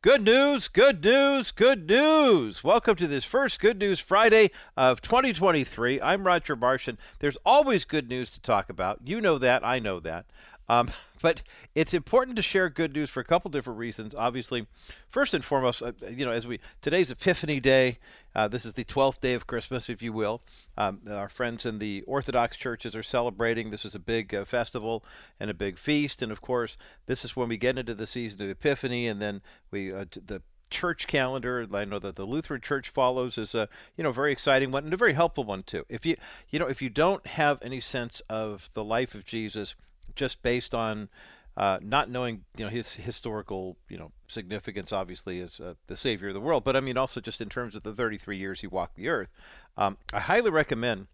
[0.00, 2.62] Good news, good news, good news.
[2.62, 6.00] Welcome to this first Good News Friday of 2023.
[6.00, 6.88] I'm Roger Marsh.
[7.18, 9.00] There's always good news to talk about.
[9.04, 10.26] You know that, I know that.
[10.68, 10.90] Um,
[11.22, 11.42] but
[11.74, 14.14] it's important to share good news for a couple different reasons.
[14.14, 14.66] Obviously,
[15.08, 17.98] first and foremost, uh, you know, as we today's Epiphany Day.
[18.34, 20.42] Uh, this is the 12th day of Christmas, if you will.
[20.76, 23.70] Um, our friends in the Orthodox churches are celebrating.
[23.70, 25.02] This is a big uh, festival
[25.40, 28.42] and a big feast, and of course, this is when we get into the season
[28.42, 29.42] of Epiphany, and then
[29.72, 34.04] we uh, the church calendar I know that the Lutheran Church follows is a you
[34.04, 35.84] know very exciting one and a very helpful one too.
[35.88, 36.16] If you
[36.50, 39.74] you know if you don't have any sense of the life of Jesus
[40.18, 41.08] just based on
[41.56, 46.28] uh, not knowing you know his historical you know significance obviously as uh, the savior
[46.28, 48.66] of the world but i mean also just in terms of the 33 years he
[48.66, 49.30] walked the earth.
[49.76, 51.06] Um, i highly recommend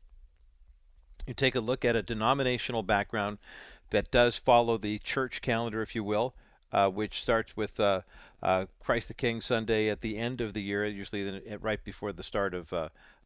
[1.26, 3.38] you take a look at a denominational background
[3.90, 6.34] that does follow the church calendar if you will
[6.72, 8.00] uh, which starts with uh,
[8.42, 12.22] uh, christ the king sunday at the end of the year usually right before the
[12.22, 12.72] start of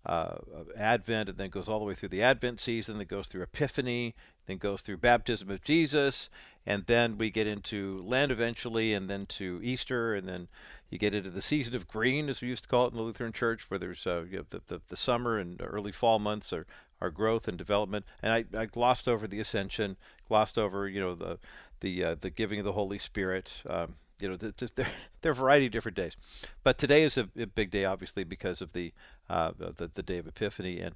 [0.07, 0.37] uh,
[0.77, 4.15] Advent, and then goes all the way through the Advent season, then goes through Epiphany,
[4.47, 6.31] then goes through baptism of Jesus,
[6.67, 10.49] and then we get into Lent eventually, and then to Easter, and then
[10.91, 13.03] you get into the season of green, as we used to call it in the
[13.03, 16.67] Lutheran Church, where there's uh, you the, the, the summer and early fall months are,
[17.01, 18.07] are growth and development.
[18.23, 19.97] And I, I glossed over the Ascension,
[20.29, 21.39] glossed over you know the
[21.81, 23.53] the uh, the giving of the Holy Spirit.
[23.69, 24.89] Um, you know, the, the, there,
[25.23, 26.17] there are a variety of different days,
[26.63, 28.93] but today is a, a big day, obviously, because of the,
[29.29, 30.95] uh, the the day of Epiphany, and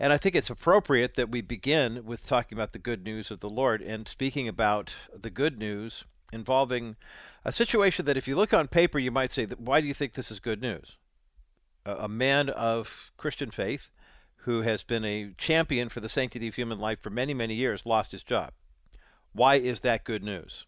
[0.00, 3.40] and I think it's appropriate that we begin with talking about the good news of
[3.40, 6.96] the Lord and speaking about the good news involving
[7.44, 9.94] a situation that, if you look on paper, you might say, that, Why do you
[9.94, 10.96] think this is good news?
[11.84, 13.90] A, a man of Christian faith
[14.42, 17.84] who has been a champion for the sanctity of human life for many, many years
[17.84, 18.52] lost his job.
[19.32, 20.64] Why is that good news?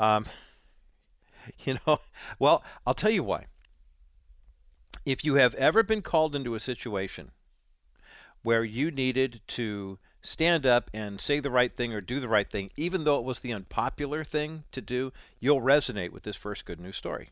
[0.00, 0.24] Um,
[1.64, 2.00] you know,
[2.38, 3.46] well, I'll tell you why
[5.06, 7.30] if you have ever been called into a situation
[8.42, 12.50] where you needed to stand up and say the right thing or do the right
[12.50, 16.64] thing, even though it was the unpopular thing to do, you'll resonate with this first
[16.64, 17.30] good news story.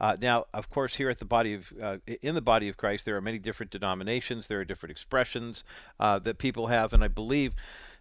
[0.00, 3.04] Uh, now, of course, here at the body of uh, in the body of Christ,
[3.04, 4.48] there are many different denominations.
[4.48, 5.62] There are different expressions
[6.00, 7.54] uh, that people have, and I believe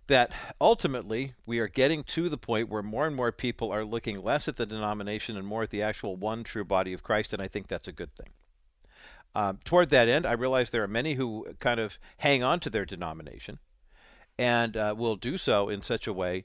[0.08, 4.22] that ultimately we are getting to the point where more and more people are looking
[4.22, 7.42] less at the denomination and more at the actual one true body of Christ, and
[7.42, 8.30] I think that's a good thing.
[9.36, 12.70] Um, toward that end, I realize there are many who kind of hang on to
[12.70, 13.60] their denomination
[14.38, 16.44] and uh, will do so in such a way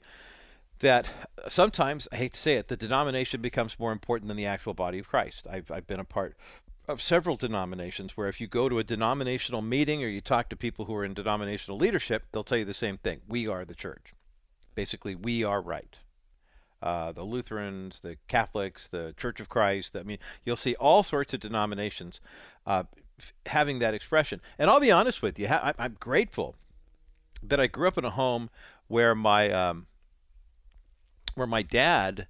[0.79, 1.11] that
[1.47, 4.99] sometimes, I hate to say it, the denomination becomes more important than the actual body
[4.99, 5.45] of Christ.
[5.49, 6.35] I've, I've been a part
[6.89, 10.55] of several denominations where if you go to a denominational meeting or you talk to
[10.55, 13.21] people who are in denominational leadership, they'll tell you the same thing.
[13.27, 14.13] We are the church.
[14.73, 15.95] Basically, we are right
[16.81, 19.95] uh, the Lutherans, the Catholics, the Church of Christ.
[19.95, 22.19] I mean, you'll see all sorts of denominations
[22.65, 22.83] uh,
[23.19, 24.41] f- having that expression.
[24.57, 26.55] And I'll be honest with you, ha- I- am grateful
[27.43, 28.49] that I grew up in a home
[28.87, 29.87] where my um,
[31.35, 32.27] where my dad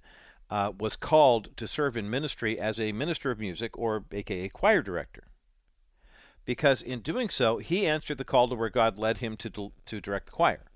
[0.50, 4.82] uh, was called to serve in ministry as a minister of music, or aka choir
[4.82, 5.24] director.
[6.44, 10.00] Because in doing so, he answered the call to where God led him to to
[10.00, 10.70] direct the choir.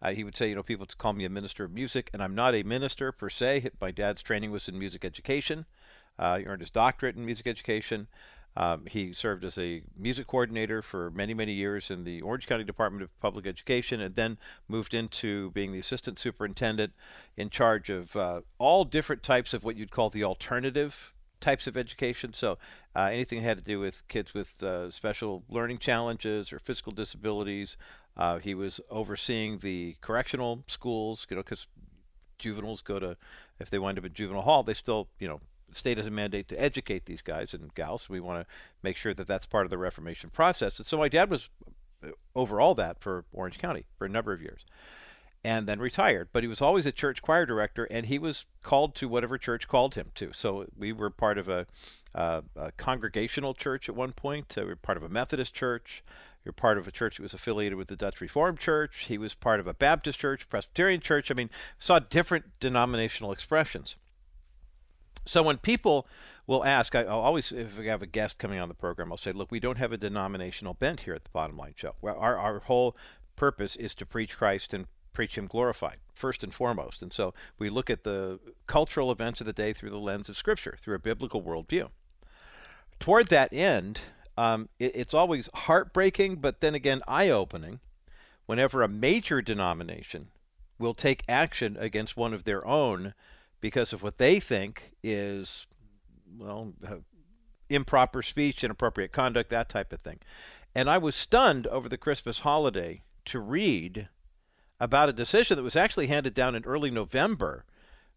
[0.00, 2.34] Uh, he would say, you know, people call me a minister of music, and I'm
[2.34, 3.68] not a minister per se.
[3.80, 5.66] My dad's training was in music education.
[6.18, 8.06] Uh, he earned his doctorate in music education.
[8.58, 12.64] Um, he served as a music coordinator for many, many years in the Orange County
[12.64, 14.36] Department of Public Education and then
[14.66, 16.92] moved into being the assistant superintendent
[17.36, 21.76] in charge of uh, all different types of what you'd call the alternative types of
[21.76, 22.32] education.
[22.32, 22.58] So
[22.96, 26.90] uh, anything that had to do with kids with uh, special learning challenges or physical
[26.90, 27.76] disabilities,
[28.16, 31.68] uh, he was overseeing the correctional schools, you know, because
[32.38, 33.16] juveniles go to,
[33.60, 36.10] if they wind up at juvenile hall, they still, you know, the state has a
[36.10, 38.08] mandate to educate these guys and gals.
[38.08, 40.78] We want to make sure that that's part of the Reformation process.
[40.78, 41.48] And so my dad was
[42.04, 44.64] uh, over all that for Orange County for a number of years
[45.44, 46.28] and then retired.
[46.32, 49.68] But he was always a church choir director, and he was called to whatever church
[49.68, 50.32] called him to.
[50.32, 51.66] So we were part of a,
[52.14, 52.42] a
[52.76, 54.54] congregational church at one point.
[54.56, 56.02] Uh, we were part of a Methodist church.
[56.44, 59.06] You're part of a church that was affiliated with the Dutch Reformed Church.
[59.08, 61.30] He was part of a Baptist church, Presbyterian church.
[61.30, 63.96] I mean, saw different denominational expressions.
[65.28, 66.06] So when people
[66.46, 69.18] will ask, I, will always, if we have a guest coming on the program, I'll
[69.18, 71.94] say, look, we don't have a denominational bent here at the Bottom Line Show.
[72.02, 72.96] Our, our whole
[73.36, 77.02] purpose is to preach Christ and preach Him glorified, first and foremost.
[77.02, 80.36] And so we look at the cultural events of the day through the lens of
[80.36, 81.90] Scripture, through a biblical worldview.
[82.98, 84.00] Toward that end,
[84.38, 87.80] um, it, it's always heartbreaking, but then again, eye opening
[88.46, 90.28] whenever a major denomination
[90.78, 93.12] will take action against one of their own
[93.60, 95.66] because of what they think is,
[96.36, 96.96] well, uh,
[97.68, 100.18] improper speech, inappropriate conduct, that type of thing.
[100.74, 104.08] And I was stunned over the Christmas holiday to read
[104.80, 107.64] about a decision that was actually handed down in early November,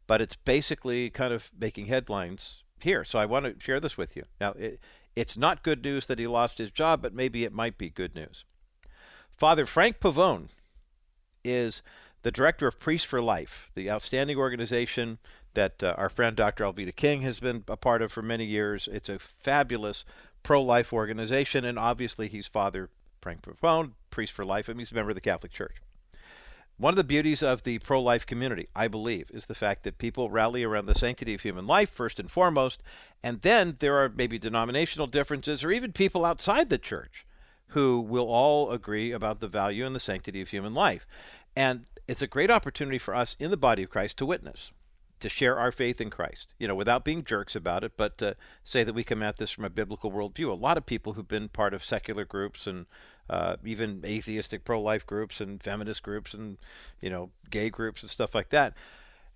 [0.07, 3.03] but it's basically kind of making headlines here.
[3.03, 4.23] So I want to share this with you.
[4.39, 4.79] Now, it,
[5.15, 8.15] it's not good news that he lost his job, but maybe it might be good
[8.15, 8.45] news.
[9.31, 10.49] Father Frank Pavone
[11.43, 11.81] is
[12.23, 15.17] the director of Priests for Life, the outstanding organization
[15.53, 16.63] that uh, our friend Dr.
[16.63, 18.87] Alveda King has been a part of for many years.
[18.91, 20.05] It's a fabulous
[20.43, 22.89] pro life organization, and obviously he's Father
[23.21, 25.75] Frank Pavone, Priest for Life, and he's a member of the Catholic Church.
[26.77, 29.99] One of the beauties of the pro life community, I believe, is the fact that
[29.99, 32.81] people rally around the sanctity of human life first and foremost,
[33.21, 37.25] and then there are maybe denominational differences or even people outside the church
[37.67, 41.05] who will all agree about the value and the sanctity of human life.
[41.55, 44.71] And it's a great opportunity for us in the body of Christ to witness
[45.21, 48.35] to share our faith in Christ, you know, without being jerks about it, but to
[48.63, 50.49] say that we come at this from a biblical worldview.
[50.49, 52.85] A lot of people who've been part of secular groups and
[53.29, 56.57] uh, even atheistic pro-life groups and feminist groups and
[56.99, 58.73] you know gay groups and stuff like that.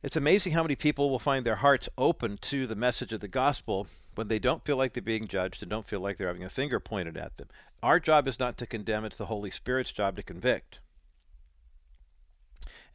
[0.03, 3.29] It's amazing how many people will find their hearts open to the message of the
[3.29, 6.43] gospel when they don't feel like they're being judged and don't feel like they're having
[6.43, 7.47] a finger pointed at them.
[7.81, 10.79] Our job is not to condemn, it's the Holy Spirit's job to convict.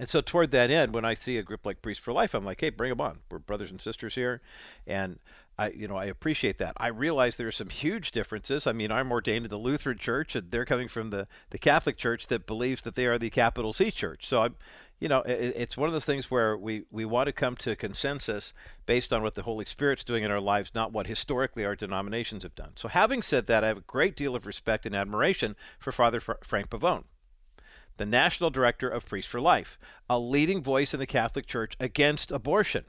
[0.00, 2.42] And so, toward that end, when I see a group like Priest for Life, I'm
[2.42, 3.18] like, hey, bring them on.
[3.30, 4.40] We're brothers and sisters here,
[4.86, 5.18] and
[5.58, 6.72] I, you know, I appreciate that.
[6.78, 8.66] I realize there are some huge differences.
[8.66, 11.98] I mean, I'm ordained in the Lutheran Church, and they're coming from the the Catholic
[11.98, 14.26] Church that believes that they are the capital C Church.
[14.26, 14.56] So I'm,
[15.00, 17.76] you know, it, it's one of those things where we we want to come to
[17.76, 18.54] consensus
[18.86, 22.42] based on what the Holy Spirit's doing in our lives, not what historically our denominations
[22.42, 22.72] have done.
[22.76, 26.20] So, having said that, I have a great deal of respect and admiration for Father
[26.20, 27.04] Fr- Frank Pavone
[28.00, 32.32] the National Director of Priests for Life, a leading voice in the Catholic Church against
[32.32, 32.86] abortion.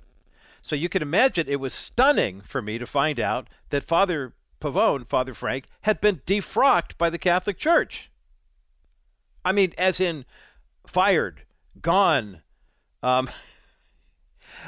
[0.61, 4.31] So you can imagine it was stunning for me to find out that Father
[4.61, 8.09] Pavone, Father Frank, had been defrocked by the Catholic Church.
[9.43, 10.23] I mean, as in
[10.87, 11.41] fired,
[11.81, 12.41] gone.
[13.03, 13.29] Um,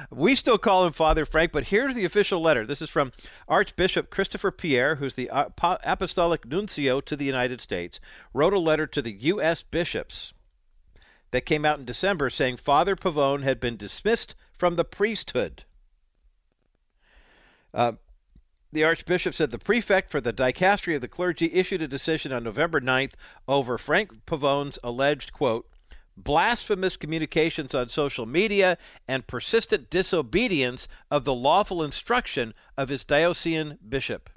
[0.09, 2.65] we still call him Father Frank, but here's the official letter.
[2.65, 3.12] This is from
[3.47, 8.00] Archbishop Christopher Pierre, who's the Apostolic Nuncio to the United States,
[8.33, 9.63] wrote a letter to the U.S.
[9.63, 10.33] bishops
[11.31, 15.63] that came out in December saying Father Pavone had been dismissed from the priesthood.
[17.74, 17.94] Uh,
[18.71, 22.44] the Archbishop said the prefect for the dicastery of the clergy issued a decision on
[22.44, 23.13] November 9th
[23.47, 25.68] over Frank Pavone's alleged, quote,
[26.15, 28.77] blasphemous communications on social media
[29.07, 34.30] and persistent disobedience of the lawful instruction of his diocesan bishop.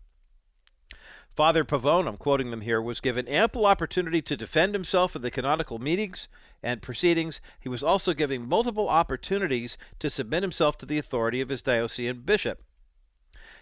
[1.36, 5.30] Father Pavone, I'm quoting them here, was given ample opportunity to defend himself in the
[5.30, 6.28] canonical meetings
[6.62, 7.42] and proceedings.
[7.60, 12.20] He was also given multiple opportunities to submit himself to the authority of his diocesan
[12.20, 12.62] bishop.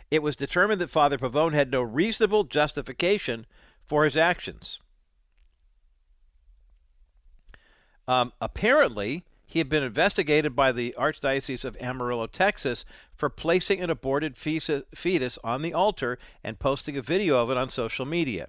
[0.09, 3.45] It was determined that Father Pavone had no reasonable justification
[3.85, 4.79] for his actions.
[8.07, 12.85] Um, apparently, he had been investigated by the Archdiocese of Amarillo, Texas,
[13.15, 17.69] for placing an aborted fetus on the altar and posting a video of it on
[17.69, 18.49] social media.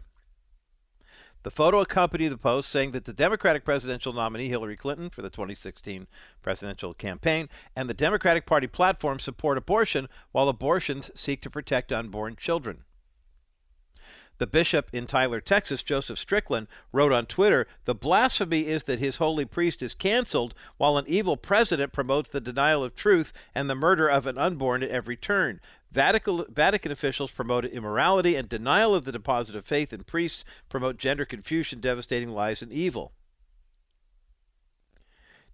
[1.44, 5.30] The photo accompanied the post saying that the Democratic presidential nominee Hillary Clinton for the
[5.30, 6.08] 2016
[6.42, 12.36] presidential campaign and the Democratic Party platform support abortion while abortions seek to protect unborn
[12.36, 12.84] children.
[14.38, 19.18] The bishop in Tyler, Texas, Joseph Strickland, wrote on Twitter The blasphemy is that his
[19.18, 23.76] holy priest is canceled while an evil president promotes the denial of truth and the
[23.76, 25.62] murder of an unborn at every turn.
[25.92, 30.98] Vatican, Vatican officials promote immorality and denial of the deposit of faith, and priests promote
[30.98, 33.14] gender confusion, devastating lies, and evil.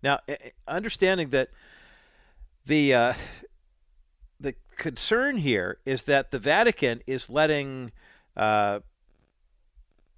[0.02, 0.20] Now,
[0.68, 1.50] understanding that
[2.66, 3.14] the uh,
[4.40, 7.92] the concern here is that the Vatican is letting
[8.36, 8.80] uh,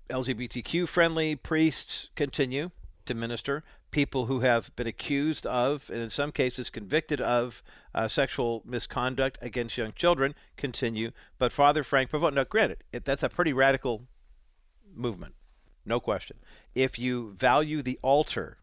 [0.09, 2.71] LGBTQ friendly priests continue
[3.05, 3.63] to minister.
[3.91, 9.37] People who have been accused of, and in some cases convicted of, uh, sexual misconduct
[9.41, 11.11] against young children continue.
[11.37, 14.07] But Father Frank Pavone, now granted, it, that's a pretty radical
[14.95, 15.35] movement,
[15.85, 16.37] no question.
[16.73, 18.57] If you value the altar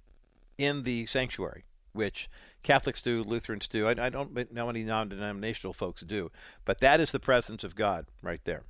[0.58, 2.28] in the sanctuary, which
[2.62, 6.30] Catholics do, Lutherans do, I, I don't know any non denominational folks do,
[6.64, 8.64] but that is the presence of God right there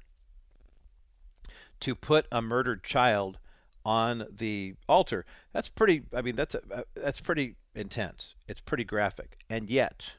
[1.81, 3.39] to put a murdered child
[3.85, 5.25] on the altar.
[5.53, 6.03] That's pretty.
[6.15, 8.35] I mean, that's a, that's pretty intense.
[8.47, 10.13] It's pretty graphic, and yet,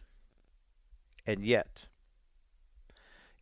[1.27, 1.85] and yet,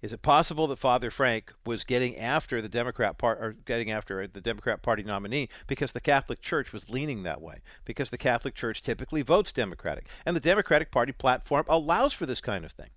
[0.01, 4.25] Is it possible that Father Frank was getting after the Democrat part or getting after
[4.27, 7.57] the Democrat Party nominee because the Catholic Church was leaning that way?
[7.83, 12.39] Because the Catholic Church typically votes Democratic, and the Democratic Party platform allows for this
[12.39, 12.91] kind of thing.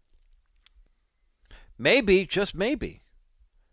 [1.77, 3.02] Maybe, just maybe,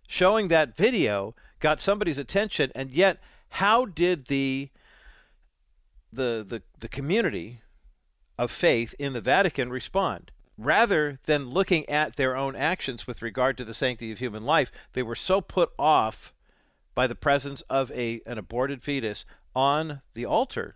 [0.10, 4.70] showing that video got somebody's attention, and yet, how did the
[6.12, 7.62] the the, the community
[8.38, 10.32] of faith in the Vatican respond?
[10.60, 14.72] rather than looking at their own actions with regard to the sanctity of human life,
[14.92, 16.34] they were so put off
[16.94, 19.24] by the presence of a, an aborted fetus
[19.56, 20.76] on the altar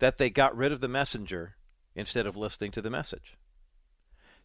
[0.00, 1.56] that they got rid of the messenger
[1.94, 3.38] instead of listening to the message.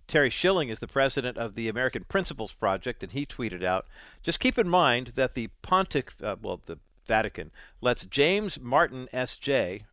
[0.08, 3.86] Terry Schilling is the president of the American Principles Project, and he tweeted out
[4.24, 9.84] Just keep in mind that the Pontic, uh, well, the Vatican, lets James Martin S.J.,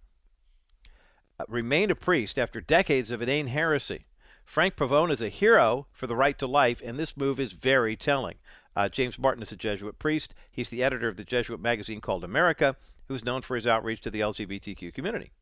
[1.49, 4.07] remain a priest after decades of inane heresy.
[4.45, 7.97] Frank Pavone is a hero for the right to life, and this move is very
[7.97, 8.37] telling.
[8.77, 10.35] Uh, James Martin is a Jesuit priest.
[10.51, 12.77] He's the editor of the Jesuit magazine called America,
[13.09, 15.33] who's known for his outreach to the LGBTQ community.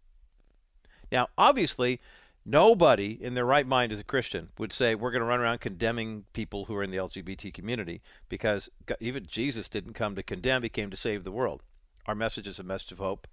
[1.11, 2.01] Now, obviously,
[2.45, 5.61] nobody in their right mind as a Christian would say we're going to run around
[5.61, 8.69] condemning people who are in the LGBT community because
[9.01, 11.63] even Jesus didn't come to condemn, he came to save the world.
[12.07, 13.29] Our message is a message of hope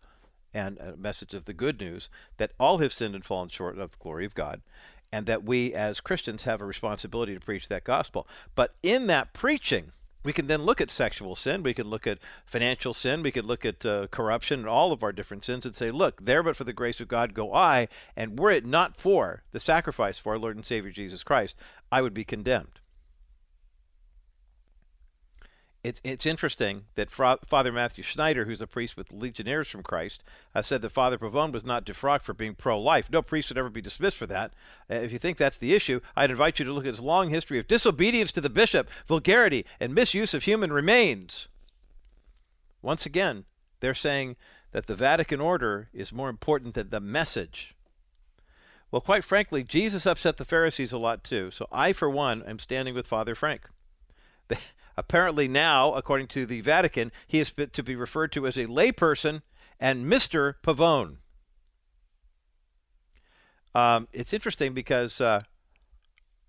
[0.54, 3.92] and a message of the good news that all have sinned and fallen short of
[3.92, 4.62] the glory of God,
[5.12, 8.28] and that we as Christians have a responsibility to preach that gospel.
[8.56, 9.92] But in that preaching,
[10.24, 13.46] we can then look at sexual sin, we can look at financial sin, we could
[13.46, 16.56] look at uh, corruption and all of our different sins and say, look, there but
[16.56, 20.34] for the grace of God go I, and were it not for the sacrifice for
[20.34, 21.56] our Lord and Savior Jesus Christ,
[21.92, 22.79] I would be condemned
[25.84, 30.24] it's it's interesting that Fra- Father Matthew Schneider, who's a priest with Legionnaires from Christ,
[30.54, 33.10] uh, said that Father Pavone was not defrocked for being pro-life.
[33.10, 34.52] No priest would ever be dismissed for that.
[34.92, 37.30] Uh, if you think that's the issue, I'd invite you to look at his long
[37.30, 41.48] history of disobedience to the bishop, vulgarity, and misuse of human remains.
[42.82, 43.46] Once again,
[43.80, 44.36] they're saying
[44.72, 47.74] that the Vatican order is more important than the message.
[48.92, 51.52] Well, quite frankly, Jesus upset the Pharisees a lot too.
[51.52, 53.70] So I, for one, am standing with Father Frank.
[55.00, 59.42] Apparently, now, according to the Vatican, he is to be referred to as a layperson
[59.80, 60.56] and Mr.
[60.62, 61.20] Pavone.
[63.74, 65.44] Um, it's interesting because uh,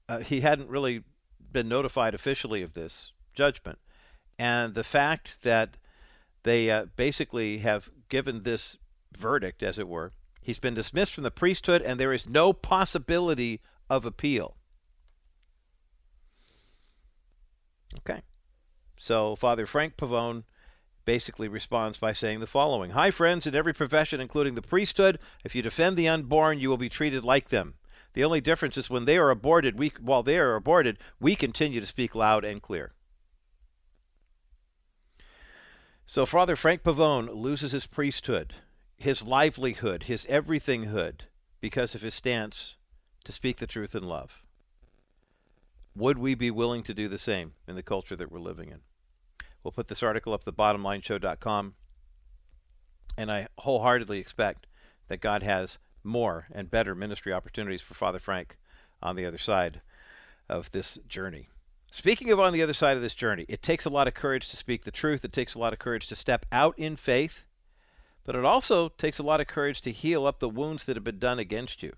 [0.08, 1.04] uh, he hadn't really
[1.52, 3.78] been notified officially of this judgment.
[4.36, 5.76] And the fact that
[6.42, 8.78] they uh, basically have given this
[9.16, 10.10] verdict, as it were,
[10.42, 14.56] he's been dismissed from the priesthood and there is no possibility of appeal.
[17.98, 18.22] Okay.
[19.02, 20.44] So Father Frank Pavone
[21.06, 25.18] basically responds by saying the following Hi, friends in every profession, including the priesthood.
[25.42, 27.74] If you defend the unborn, you will be treated like them.
[28.12, 31.80] The only difference is when they are aborted, we, while they are aborted, we continue
[31.80, 32.92] to speak loud and clear.
[36.04, 38.52] So Father Frank Pavone loses his priesthood,
[38.98, 41.22] his livelihood, his everythinghood,
[41.62, 42.76] because of his stance
[43.24, 44.42] to speak the truth in love.
[45.96, 48.80] Would we be willing to do the same in the culture that we're living in?
[49.62, 51.74] We'll put this article up at thebottomlineshow.com.
[53.18, 54.66] And I wholeheartedly expect
[55.08, 58.58] that God has more and better ministry opportunities for Father Frank
[59.02, 59.82] on the other side
[60.48, 61.48] of this journey.
[61.90, 64.48] Speaking of on the other side of this journey, it takes a lot of courage
[64.50, 65.24] to speak the truth.
[65.24, 67.44] It takes a lot of courage to step out in faith,
[68.24, 71.04] but it also takes a lot of courage to heal up the wounds that have
[71.04, 71.92] been done against you.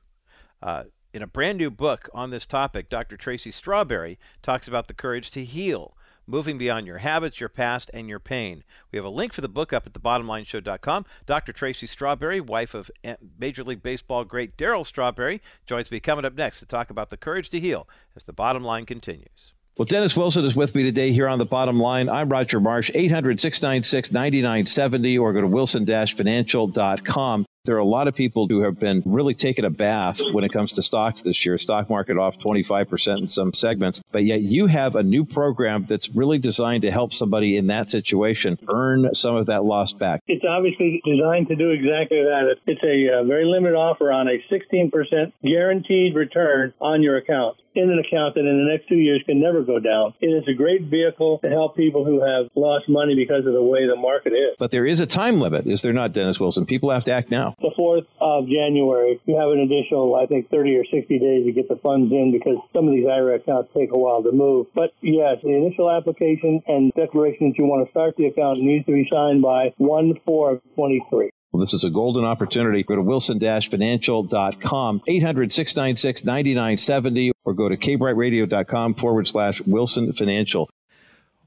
[0.63, 3.19] Uh, in a brand new book on this topic, Dr.
[3.19, 5.95] Tracy Strawberry talks about the courage to heal
[6.27, 8.65] moving beyond your habits, your past, and your pain.
[8.91, 11.07] We have a link for the book up at thebottomlineshow.com.
[11.27, 11.53] Dr.
[11.53, 12.91] Tracy Strawberry, wife of
[13.39, 17.17] Major League Baseball great Darryl Strawberry, joins me coming up next to talk about the
[17.17, 19.53] courage to heal as the bottom line continues.
[19.79, 22.09] Well, Dennis Wilson is with me today here on the bottom line.
[22.11, 27.47] I'm Roger Marsh, 800 696 9970, or go to wilson financial.com.
[27.65, 30.51] There are a lot of people who have been really taking a bath when it
[30.51, 31.57] comes to stocks this year.
[31.59, 36.09] Stock market off 25% in some segments, but yet you have a new program that's
[36.09, 40.23] really designed to help somebody in that situation earn some of that loss back.
[40.27, 42.57] It's obviously designed to do exactly that.
[42.67, 47.99] It's a very limited offer on a 16% guaranteed return on your account in an
[47.99, 50.15] account that in the next two years can never go down.
[50.21, 53.63] It is a great vehicle to help people who have lost money because of the
[53.63, 54.57] way the market is.
[54.59, 56.67] But there is a time limit, is there not, Dennis Wilson?
[56.67, 57.55] People have to act now.
[57.61, 61.53] The 4th of January, you have an additional, I think, 30 or 60 days to
[61.53, 64.67] get the funds in because some of these IRA accounts take a while to move.
[64.75, 68.87] But yes, the initial application and declaration that you want to start the account needs
[68.87, 71.31] to be signed by 1 4 of 23.
[71.53, 72.83] Well, this is a golden opportunity.
[72.83, 80.71] Go to wilson-financial.com, 800-696-9970, or go to kbrightradio.com forward slash Wilson Financial.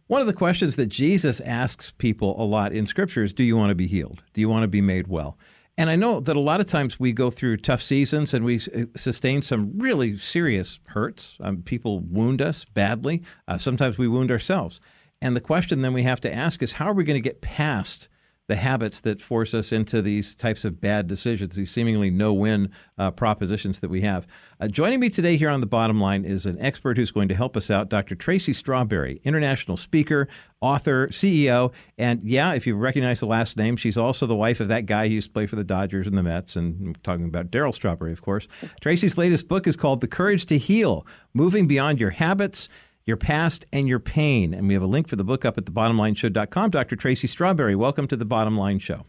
[0.08, 3.58] One of the questions that Jesus asks people a lot in Scripture is, do you
[3.58, 4.22] want to be healed?
[4.34, 5.40] Do you want to be made well?
[5.76, 8.58] And I know that a lot of times we go through tough seasons and we
[8.58, 11.40] uh, sustain some really serious hurts.
[11.42, 13.24] Um, people wound us badly.
[13.48, 14.80] Uh, sometimes we wound ourselves.
[15.20, 17.42] And the question then we have to ask is, how are we going to get
[17.42, 18.08] past
[18.48, 22.70] the habits that force us into these types of bad decisions, these seemingly no win
[22.98, 24.28] uh, propositions that we have.
[24.60, 27.36] Uh, joining me today here on the bottom line is an expert who's going to
[27.36, 28.16] help us out, Dr.
[28.16, 30.28] Tracy Strawberry, international speaker,
[30.62, 31.74] author, CEO.
[31.98, 35.08] And yeah, if you recognize the last name, she's also the wife of that guy
[35.08, 36.56] who used to play for the Dodgers and the Mets.
[36.56, 38.48] And I'm talking about Darryl Strawberry, of course.
[38.82, 42.70] Tracy's latest book is called The Courage to Heal Moving Beyond Your Habits
[43.06, 44.54] your past and your pain.
[44.54, 46.70] And we have a link for the book up at thebottomlineshow.com.
[46.72, 46.96] Dr.
[46.96, 49.06] Tracy Strawberry, welcome to the Bottom Line Show.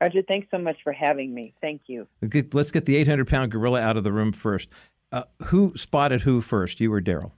[0.00, 1.54] Roger, thanks so much for having me.
[1.60, 2.08] Thank you.
[2.52, 4.68] Let's get the 800 pound gorilla out of the room first.
[5.12, 7.32] Uh, who spotted who first, you or Darryl?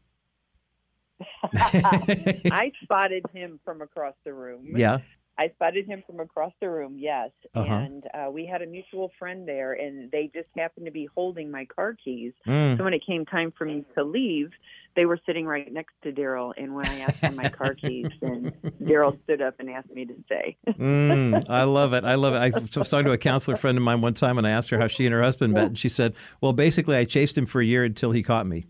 [1.55, 4.73] I spotted him from across the room.
[4.77, 4.99] Yeah.
[5.37, 7.31] I spotted him from across the room, yes.
[7.55, 7.75] Uh-huh.
[7.75, 11.51] And uh, we had a mutual friend there, and they just happened to be holding
[11.51, 12.33] my car keys.
[12.47, 12.79] Mm.
[12.79, 14.51] So when it came time for me to leave,
[14.97, 18.07] they were sitting right next to Darryl, And when I asked for my car keys,
[18.21, 20.57] then Darryl stood up and asked me to stay.
[20.69, 22.05] mm, I love it.
[22.05, 22.39] I love it.
[22.39, 24.79] I was talking to a counselor friend of mine one time, and I asked her
[24.79, 25.67] how she and her husband met.
[25.67, 28.67] And she said, Well, basically, I chased him for a year until he caught me.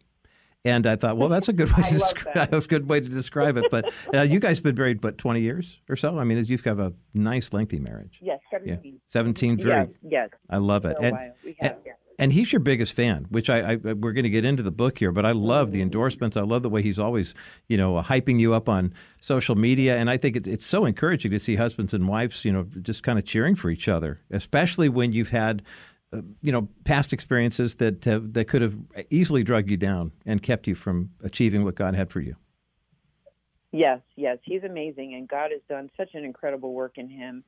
[0.67, 2.55] And I thought, well, that's a good way to describe.
[2.55, 3.67] a good way to describe it.
[3.71, 6.19] But uh, you guys have been married, but twenty years or so.
[6.19, 8.19] I mean, you've got a nice, lengthy marriage.
[8.23, 8.95] Yes, seventeen.
[8.95, 8.99] Yeah.
[9.09, 9.59] Seventeen.
[9.59, 9.81] Very.
[9.83, 10.31] Yes, yes.
[10.49, 10.97] I love it.
[11.03, 11.93] And, have, and, yeah.
[12.25, 14.99] And, he's your biggest fan, which I, I we're going to get into the book
[14.99, 15.13] here.
[15.13, 16.37] But I love the endorsements.
[16.37, 17.35] I love the way he's always,
[17.69, 19.97] you know, hyping you up on social media.
[19.97, 23.03] And I think it, it's so encouraging to see husbands and wives, you know, just
[23.03, 25.63] kind of cheering for each other, especially when you've had
[26.43, 28.77] you know, past experiences that uh, that could have
[29.11, 32.37] easily drugged you down and kept you from achieving what God had for you.
[33.73, 37.43] Yes, yes, he's amazing, and God has done such an incredible work in him,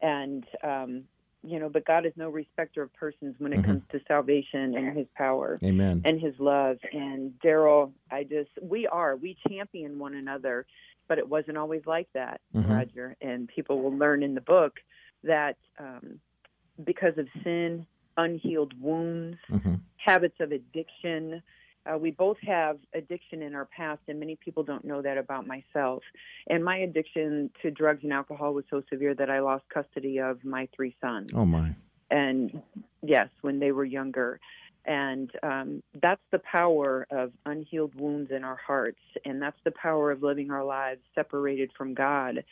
[0.00, 1.04] and um,
[1.46, 3.66] you know, but God is no respecter of persons when it mm-hmm.
[3.66, 6.78] comes to salvation and His power, Amen, and His love.
[6.92, 10.66] And Darryl, I just we are we champion one another,
[11.08, 12.72] but it wasn't always like that, mm-hmm.
[12.72, 13.16] Roger.
[13.20, 14.74] And people will learn in the book
[15.22, 16.20] that um,
[16.82, 19.74] because of sin unhealed wounds, mm-hmm.
[19.96, 21.42] habits of addiction.
[21.86, 25.46] Uh, we both have addiction in our past, and many people don't know that about
[25.46, 26.02] myself.
[26.48, 30.44] And my addiction to drugs and alcohol was so severe that I lost custody of
[30.44, 31.32] my three sons.
[31.34, 31.74] Oh, my.
[32.10, 32.62] And
[33.02, 34.40] yes, when they were younger.
[34.86, 39.00] And um, that's the power of unhealed wounds in our hearts.
[39.24, 42.44] And that's the power of living our lives separated from God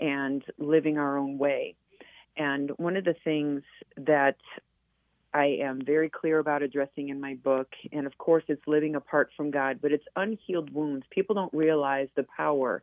[0.00, 1.76] and living our own way.
[2.36, 3.62] And one of the things
[3.96, 4.36] that
[5.36, 7.68] I am very clear about addressing in my book.
[7.92, 11.04] And of course, it's living apart from God, but it's unhealed wounds.
[11.10, 12.82] People don't realize the power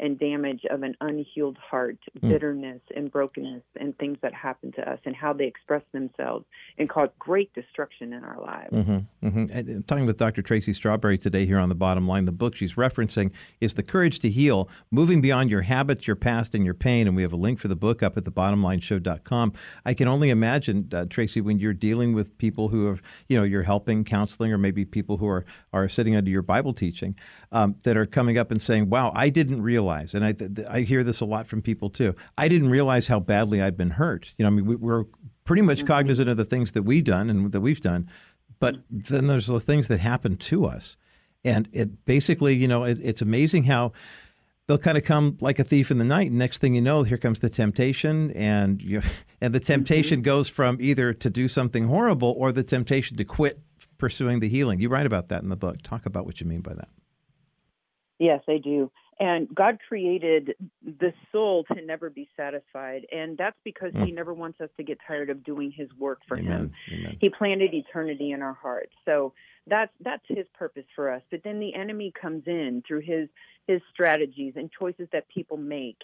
[0.00, 2.28] and damage of an unhealed heart, mm.
[2.28, 6.46] bitterness and brokenness and things that happen to us and how they express themselves
[6.78, 8.72] and cause great destruction in our lives.
[8.72, 9.74] Mm-hmm, mm-hmm.
[9.74, 10.42] I'm talking with Dr.
[10.42, 12.24] Tracy Strawberry today here on the bottom line.
[12.24, 16.54] The book she's referencing is The Courage to Heal, Moving Beyond Your Habits, Your Past,
[16.54, 17.06] and Your Pain.
[17.06, 19.52] And we have a link for the book up at the thebottomlineshow.com.
[19.84, 23.44] I can only imagine, uh, Tracy, when you're dealing with people who are, you know,
[23.44, 27.14] you're helping, counseling, or maybe people who are, are sitting under your Bible teaching
[27.52, 30.82] um, that are coming up and saying, wow, I didn't realize and I, th- I
[30.82, 32.14] hear this a lot from people too.
[32.38, 34.32] I didn't realize how badly I'd been hurt.
[34.38, 35.06] You know, I mean, we, are
[35.44, 35.88] pretty much mm-hmm.
[35.88, 38.08] cognizant of the things that we've done and that we've done,
[38.60, 40.96] but then there's the things that happen to us,
[41.44, 43.92] and it basically, you know, it, it's amazing how
[44.66, 46.30] they'll kind of come like a thief in the night.
[46.30, 49.02] Next thing you know, here comes the temptation, and you
[49.40, 50.24] and the temptation mm-hmm.
[50.24, 53.60] goes from either to do something horrible or the temptation to quit
[53.98, 54.78] pursuing the healing.
[54.78, 55.82] You write about that in the book.
[55.82, 56.88] Talk about what you mean by that.
[58.20, 58.92] Yes, I do.
[59.18, 63.06] And God created the soul to never be satisfied.
[63.10, 64.06] And that's because mm.
[64.06, 66.52] He never wants us to get tired of doing His work for Amen.
[66.52, 66.72] Him.
[66.92, 67.16] Amen.
[67.20, 68.92] He planted eternity in our hearts.
[69.04, 69.32] So
[69.66, 71.22] that's that's His purpose for us.
[71.30, 73.28] But then the enemy comes in through his
[73.66, 75.98] his strategies and choices that people make.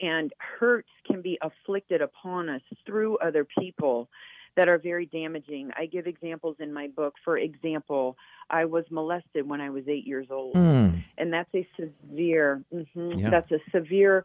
[0.00, 4.08] And hurts can be afflicted upon us through other people
[4.56, 5.70] that are very damaging.
[5.76, 7.14] I give examples in my book.
[7.24, 8.16] For example,
[8.50, 11.02] I was molested when I was eight years old, mm.
[11.18, 12.62] and that's a severe.
[12.72, 13.30] Mm-hmm, yeah.
[13.30, 14.24] That's a severe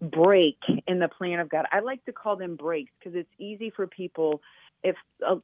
[0.00, 1.66] break in the plan of God.
[1.72, 4.40] I like to call them breaks because it's easy for people.
[4.82, 5.36] If uh,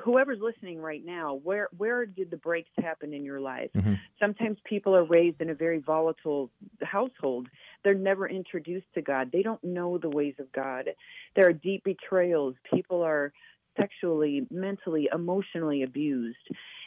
[0.00, 3.70] whoever's listening right now, where where did the breaks happen in your life?
[3.74, 3.94] Mm-hmm.
[4.20, 6.50] Sometimes people are raised in a very volatile
[6.82, 7.48] household
[7.82, 9.30] They're never introduced to God.
[9.32, 10.90] They don't know the ways of God.
[11.34, 12.54] There are deep betrayals.
[12.72, 13.32] People are
[13.76, 16.36] sexually, mentally, emotionally abused.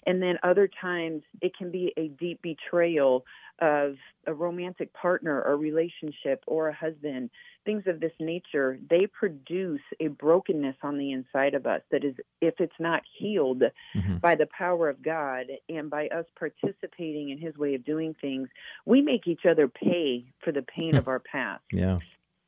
[0.05, 3.25] And then other times it can be a deep betrayal
[3.59, 3.95] of
[4.27, 7.29] a romantic partner or relationship or a husband,
[7.65, 8.79] things of this nature.
[8.89, 13.63] They produce a brokenness on the inside of us that is, if it's not healed
[13.95, 14.17] mm-hmm.
[14.17, 18.47] by the power of God and by us participating in His way of doing things,
[18.85, 21.63] we make each other pay for the pain of our past.
[21.71, 21.97] Yeah.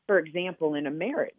[0.05, 1.33] For example, in a marriage,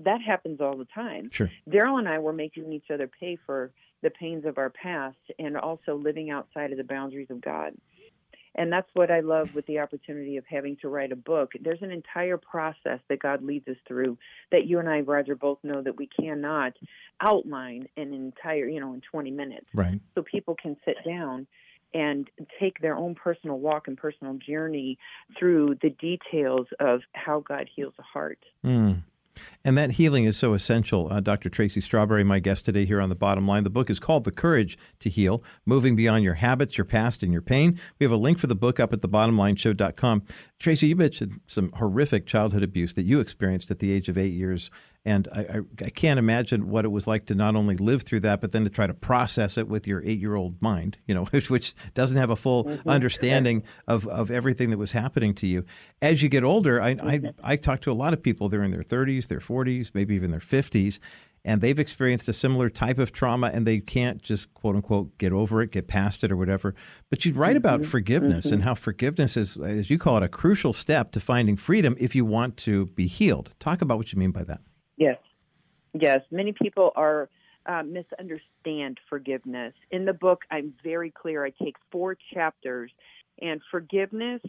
[0.00, 1.30] that happens all the time.
[1.32, 1.50] Sure.
[1.68, 5.56] Darryl and I were making each other pay for the pains of our past and
[5.56, 7.74] also living outside of the boundaries of God.
[8.54, 11.52] And that's what I love with the opportunity of having to write a book.
[11.60, 14.18] There's an entire process that God leads us through
[14.50, 16.72] that you and I, Roger, both know that we cannot
[17.20, 19.66] outline an entire, you know, in 20 minutes.
[19.72, 20.00] Right.
[20.14, 21.46] So people can sit down
[21.94, 22.28] and
[22.60, 24.98] take their own personal walk and personal journey
[25.38, 28.40] through the details of how God heals a heart.
[28.64, 29.02] Mm.
[29.64, 31.08] And that healing is so essential.
[31.10, 31.48] Uh, Dr.
[31.48, 33.64] Tracy Strawberry, my guest today here on The Bottom Line.
[33.64, 37.32] The book is called The Courage to Heal Moving Beyond Your Habits, Your Past, and
[37.32, 37.78] Your Pain.
[37.98, 40.22] We have a link for the book up at thebottomlineshow.com.
[40.58, 44.32] Tracy, you mentioned some horrific childhood abuse that you experienced at the age of eight
[44.32, 44.70] years.
[45.08, 48.20] And I, I, I, can't imagine what it was like to not only live through
[48.20, 51.14] that, but then to try to process it with your eight year old mind, you
[51.14, 52.86] know, which, which doesn't have a full mm-hmm.
[52.86, 55.64] understanding of, of everything that was happening to you.
[56.02, 57.28] As you get older, I, I, mm-hmm.
[57.42, 60.30] I talk to a lot of people, they're in their 30s, their 40s, maybe even
[60.30, 60.98] their 50s,
[61.42, 65.32] and they've experienced a similar type of trauma and they can't just quote unquote get
[65.32, 66.74] over it, get past it or whatever.
[67.08, 67.90] But you write about mm-hmm.
[67.90, 68.54] forgiveness mm-hmm.
[68.56, 72.14] and how forgiveness is, as you call it, a crucial step to finding freedom if
[72.14, 73.54] you want to be healed.
[73.58, 74.60] Talk about what you mean by that.
[74.98, 75.18] Yes,
[75.94, 76.20] yes.
[76.30, 77.28] Many people are
[77.66, 79.74] uh, misunderstand forgiveness.
[79.90, 81.44] In the book, I'm very clear.
[81.44, 82.90] I take four chapters,
[83.40, 84.40] and forgiveness,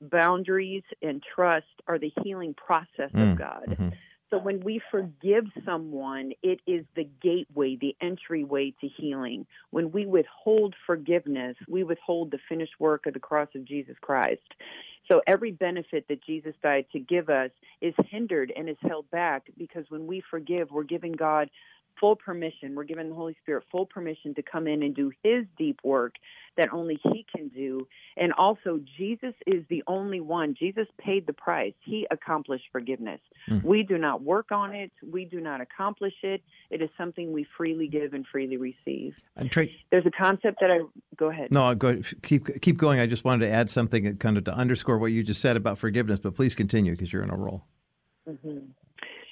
[0.00, 3.32] boundaries, and trust are the healing process mm.
[3.32, 3.64] of God.
[3.68, 3.88] Mm-hmm.
[4.30, 9.46] So when we forgive someone, it is the gateway, the entryway to healing.
[9.70, 14.42] When we withhold forgiveness, we withhold the finished work of the cross of Jesus Christ.
[15.10, 19.44] So every benefit that Jesus died to give us is hindered and is held back
[19.56, 21.48] because when we forgive, we're giving God
[22.00, 22.74] full permission.
[22.74, 26.14] We're giving the Holy Spirit full permission to come in and do His deep work
[26.56, 27.86] that only He can do.
[28.16, 30.54] And also, Jesus is the only one.
[30.58, 31.74] Jesus paid the price.
[31.84, 33.20] He accomplished forgiveness.
[33.48, 33.64] Mm.
[33.64, 34.90] We do not work on it.
[35.02, 36.42] We do not accomplish it.
[36.70, 39.14] It is something we freely give and freely receive.
[39.36, 40.80] And Tra- There's a concept that I
[41.16, 41.52] go ahead.
[41.52, 43.00] No, i go keep keep going.
[43.00, 45.78] I just wanted to add something kind of to underscore what you just said about
[45.78, 46.18] forgiveness.
[46.18, 47.64] But please continue because you're in a role.
[48.28, 48.58] Mm-hmm.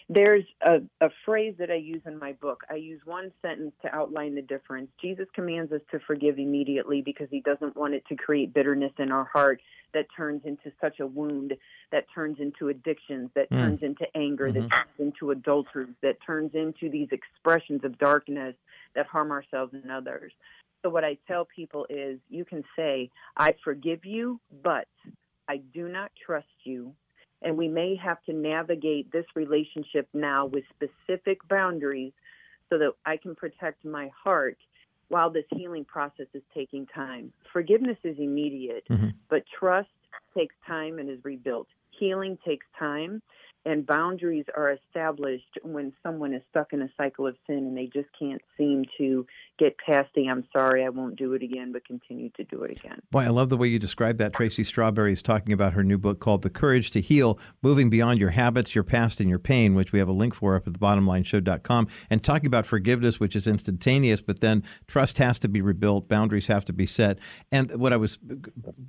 [0.08, 2.64] There's a, a phrase that I use in my book.
[2.70, 4.90] I use one sentence to outline the difference.
[5.00, 9.10] Jesus commands us to forgive immediately because he doesn't want it to create bitterness in
[9.10, 9.62] our heart
[9.94, 11.54] that turns into such a wound,
[11.90, 13.56] that turns into addictions, that mm.
[13.56, 14.68] turns into anger, mm-hmm.
[14.68, 18.54] that turns into adultery, that turns into these expressions of darkness
[18.94, 20.32] that harm ourselves and others.
[20.82, 24.86] So, what I tell people is you can say, I forgive you, but
[25.48, 26.92] I do not trust you
[27.44, 32.12] and we may have to navigate this relationship now with specific boundaries
[32.70, 34.56] so that I can protect my heart
[35.08, 37.32] while this healing process is taking time.
[37.52, 39.08] Forgiveness is immediate, mm-hmm.
[39.28, 39.88] but trust
[40.36, 41.68] takes time and is rebuilt.
[42.00, 43.22] Healing takes time
[43.64, 47.86] and boundaries are established when someone is stuck in a cycle of sin and they
[47.86, 49.26] just can't seem to
[49.58, 52.78] get past the I'm sorry, I won't do it again, but continue to do it
[52.78, 53.00] again.
[53.10, 54.32] Boy, I love the way you describe that.
[54.32, 58.18] Tracy Strawberry is talking about her new book called The Courage to Heal Moving Beyond
[58.18, 60.72] Your Habits, Your Past, and Your Pain, which we have a link for up at
[60.72, 65.60] the thebottomlineshow.com, and talking about forgiveness, which is instantaneous, but then trust has to be
[65.60, 67.18] rebuilt, boundaries have to be set.
[67.52, 68.18] And what I was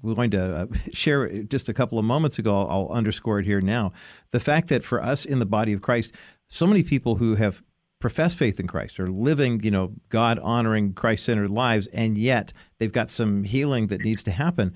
[0.04, 3.92] going to uh, share just a couple of moments ago, I'll underscore it here now.
[4.32, 6.12] The fact fact that for us in the body of Christ,
[6.47, 7.62] so many people who have
[7.99, 12.54] professed faith in Christ are living, you know, God honoring, Christ centered lives, and yet
[12.80, 14.73] they've got some healing that needs to happen.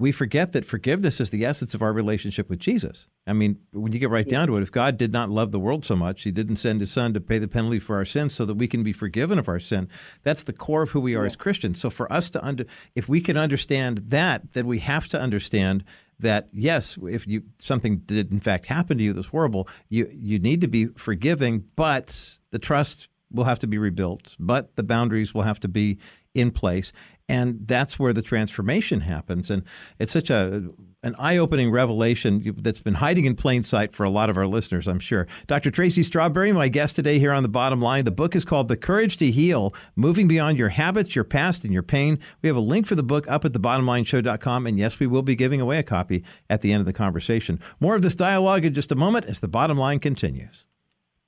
[0.00, 3.08] We forget that forgiveness is the essence of our relationship with Jesus.
[3.26, 5.58] I mean, when you get right down to it, if God did not love the
[5.58, 8.32] world so much, He didn't send His Son to pay the penalty for our sins
[8.32, 9.88] so that we can be forgiven of our sin.
[10.22, 11.26] That's the core of who we are yeah.
[11.26, 11.80] as Christians.
[11.80, 15.84] So for us to under, if we can understand that, then we have to understand
[16.20, 20.38] that yes, if you something did in fact happen to you that's horrible, you you
[20.38, 25.34] need to be forgiving, but the trust will have to be rebuilt, but the boundaries
[25.34, 25.98] will have to be
[26.34, 26.92] in place.
[27.28, 29.50] and that's where the transformation happens.
[29.50, 29.62] And
[29.98, 30.70] it's such a
[31.04, 34.88] an eye-opening revelation that's been hiding in plain sight for a lot of our listeners,
[34.88, 35.28] I'm sure.
[35.46, 35.70] Dr.
[35.70, 38.04] Tracy Strawberry, my guest today here on the Bottom Line.
[38.04, 41.72] The book is called The Courage to Heal: Moving Beyond Your Habits, Your Past, and
[41.72, 42.18] Your Pain.
[42.42, 45.36] We have a link for the book up at thebottomlineshow.com, and yes, we will be
[45.36, 47.60] giving away a copy at the end of the conversation.
[47.78, 50.64] More of this dialogue in just a moment as the Bottom Line continues.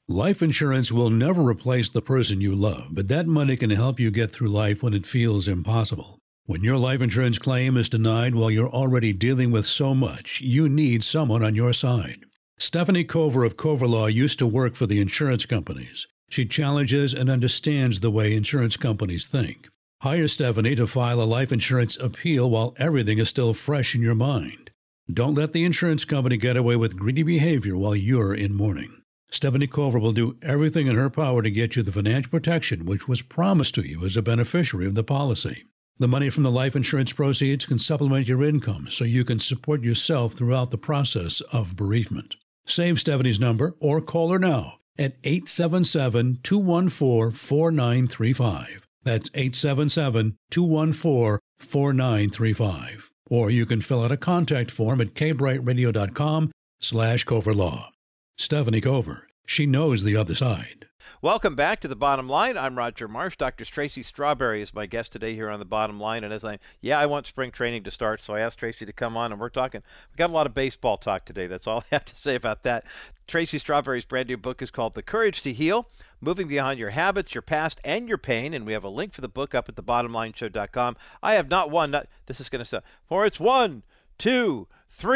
[0.08, 4.10] Life insurance will never replace the person you love, but that money can help you
[4.10, 6.18] get through life when it feels impossible.
[6.50, 10.68] When your life insurance claim is denied while you're already dealing with so much, you
[10.68, 12.24] need someone on your side.
[12.58, 16.08] Stephanie Cover of Cover Law used to work for the insurance companies.
[16.28, 19.68] She challenges and understands the way insurance companies think.
[20.02, 24.16] Hire Stephanie to file a life insurance appeal while everything is still fresh in your
[24.16, 24.72] mind.
[25.08, 29.02] Don't let the insurance company get away with greedy behavior while you're in mourning.
[29.30, 33.06] Stephanie Cover will do everything in her power to get you the financial protection which
[33.06, 35.62] was promised to you as a beneficiary of the policy.
[36.00, 39.82] The money from the life insurance proceeds can supplement your income so you can support
[39.82, 42.36] yourself throughout the process of bereavement.
[42.64, 48.86] Save Stephanie's number or call her now at 877 214 4935.
[49.02, 53.10] That's 877 214 4935.
[53.28, 57.88] Or you can fill out a contact form at kbrightradio.com slash coverlaw.
[58.38, 59.28] Stephanie Cover.
[59.44, 60.86] She knows the other side.
[61.22, 62.56] Welcome back to the bottom line.
[62.56, 63.36] I'm Roger Marsh.
[63.36, 63.64] Dr.
[63.64, 66.24] Tracy Strawberry is my guest today here on the bottom line.
[66.24, 68.92] And as I, yeah, I want spring training to start, so I asked Tracy to
[68.92, 69.82] come on, and we're talking.
[70.12, 71.46] We got a lot of baseball talk today.
[71.46, 72.84] That's all I have to say about that.
[73.26, 75.88] Tracy Strawberry's brand new book is called The Courage to Heal
[76.20, 78.54] Moving Beyond Your Habits, Your Past, and Your Pain.
[78.54, 80.96] And we have a link for the book up at thebottomlineshow.com.
[81.22, 83.82] I have not one, not, this is going to sound, for it's one,
[84.18, 84.68] two,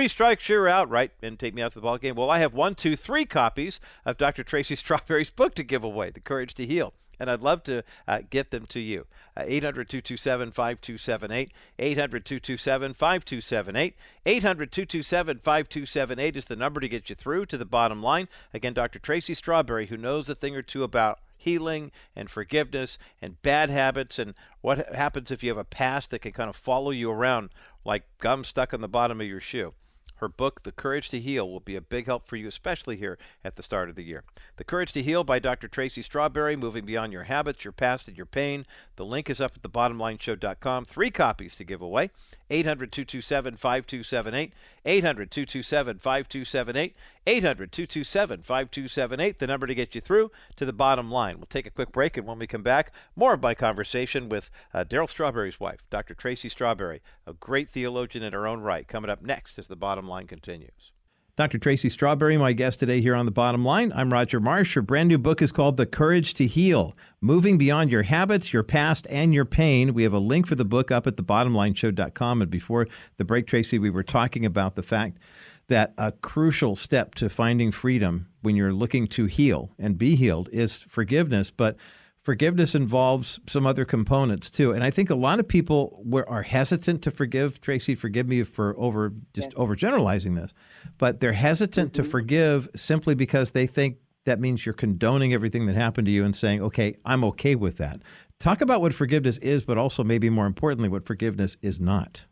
[0.08, 1.10] strikes, you're out, right?
[1.22, 2.14] And take me out to the ball game.
[2.14, 4.42] Well, I have one, two, three copies of Dr.
[4.42, 6.94] Tracy Strawberry's book to give away, The Courage to Heal.
[7.20, 9.06] And I'd love to uh, get them to you.
[9.36, 11.52] Uh, 800 227 5278.
[11.78, 13.96] 800 227 5278.
[14.26, 18.28] 800 227 5278 is the number to get you through to the bottom line.
[18.52, 18.98] Again, Dr.
[18.98, 24.18] Tracy Strawberry, who knows a thing or two about healing and forgiveness and bad habits
[24.18, 27.50] and what happens if you have a past that can kind of follow you around
[27.84, 29.74] like gum stuck on the bottom of your shoe.
[30.16, 33.18] Her book, The Courage to Heal, will be a big help for you, especially here
[33.44, 34.22] at the start of the year.
[34.56, 35.66] The Courage to Heal by Dr.
[35.66, 38.64] Tracy Strawberry, moving beyond your habits, your past, and your pain.
[38.96, 40.84] The link is up at thebottomlineshow.com.
[40.84, 42.10] Three copies to give away.
[42.54, 44.52] 800 227 5278.
[44.84, 46.94] 800 227 5278.
[47.26, 51.38] 800 227 5278, the number to get you through to the bottom line.
[51.38, 54.50] We'll take a quick break, and when we come back, more of my conversation with
[54.72, 56.14] uh, Darryl Strawberry's wife, Dr.
[56.14, 60.06] Tracy Strawberry, a great theologian in her own right, coming up next as the bottom
[60.06, 60.92] line continues.
[61.36, 61.58] Dr.
[61.58, 63.92] Tracy Strawberry, my guest today here on The Bottom Line.
[63.96, 64.76] I'm Roger Marsh.
[64.76, 68.62] Her brand new book is called The Courage to Heal Moving Beyond Your Habits, Your
[68.62, 69.94] Past, and Your Pain.
[69.94, 72.40] We have a link for the book up at thebottomlineshow.com.
[72.40, 75.18] And before the break, Tracy, we were talking about the fact
[75.66, 80.48] that a crucial step to finding freedom when you're looking to heal and be healed
[80.52, 81.50] is forgiveness.
[81.50, 81.76] But
[82.24, 84.72] forgiveness involves some other components too.
[84.72, 87.60] And I think a lot of people were, are hesitant to forgive.
[87.60, 89.54] Tracy, forgive me for over just yes.
[89.54, 90.54] overgeneralizing this,
[90.98, 92.02] but they're hesitant mm-hmm.
[92.02, 96.24] to forgive simply because they think that means you're condoning everything that happened to you
[96.24, 98.00] and saying, okay, I'm okay with that.
[98.40, 102.24] Talk about what forgiveness is, but also maybe more importantly, what forgiveness is not.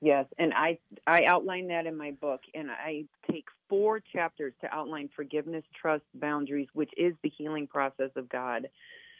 [0.00, 4.72] Yes, and I I outline that in my book, and I take four chapters to
[4.74, 8.68] outline forgiveness, trust, boundaries, which is the healing process of God.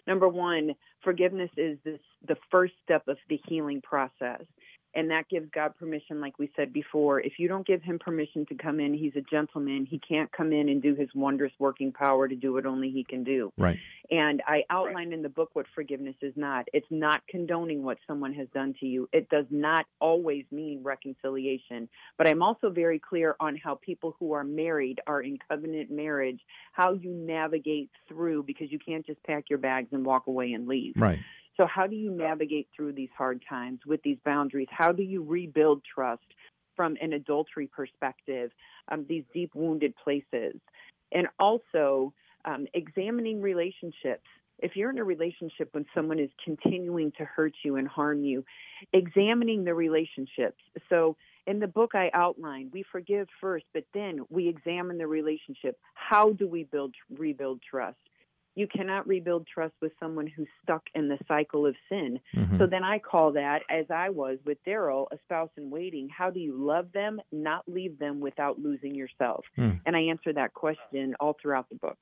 [0.06, 4.42] Number one, forgiveness is this the first step of the healing process.
[4.96, 7.20] And that gives God permission, like we said before.
[7.20, 9.86] If you don't give him permission to come in, he's a gentleman.
[9.88, 13.04] He can't come in and do his wondrous working power to do what only he
[13.04, 13.52] can do.
[13.58, 13.76] Right.
[14.10, 16.66] And I outline in the book what forgiveness is not.
[16.72, 19.06] It's not condoning what someone has done to you.
[19.12, 21.90] It does not always mean reconciliation.
[22.16, 26.40] But I'm also very clear on how people who are married are in covenant marriage,
[26.72, 30.66] how you navigate through because you can't just pack your bags and walk away and
[30.66, 30.94] leave.
[30.96, 31.18] Right.
[31.56, 34.68] So, how do you navigate through these hard times with these boundaries?
[34.70, 36.26] How do you rebuild trust
[36.74, 38.50] from an adultery perspective,
[38.88, 40.56] um, these deep wounded places?
[41.12, 42.12] And also,
[42.44, 44.26] um, examining relationships.
[44.58, 48.44] If you're in a relationship when someone is continuing to hurt you and harm you,
[48.92, 50.60] examining the relationships.
[50.88, 51.16] So,
[51.46, 55.78] in the book, I outline we forgive first, but then we examine the relationship.
[55.94, 57.98] How do we build rebuild trust?
[58.56, 62.18] You cannot rebuild trust with someone who's stuck in the cycle of sin.
[62.34, 62.58] Mm-hmm.
[62.58, 66.08] So then I call that, as I was with Darryl, a spouse in waiting.
[66.08, 69.44] How do you love them, not leave them without losing yourself?
[69.58, 69.80] Mm.
[69.84, 71.98] And I answer that question all throughout the book.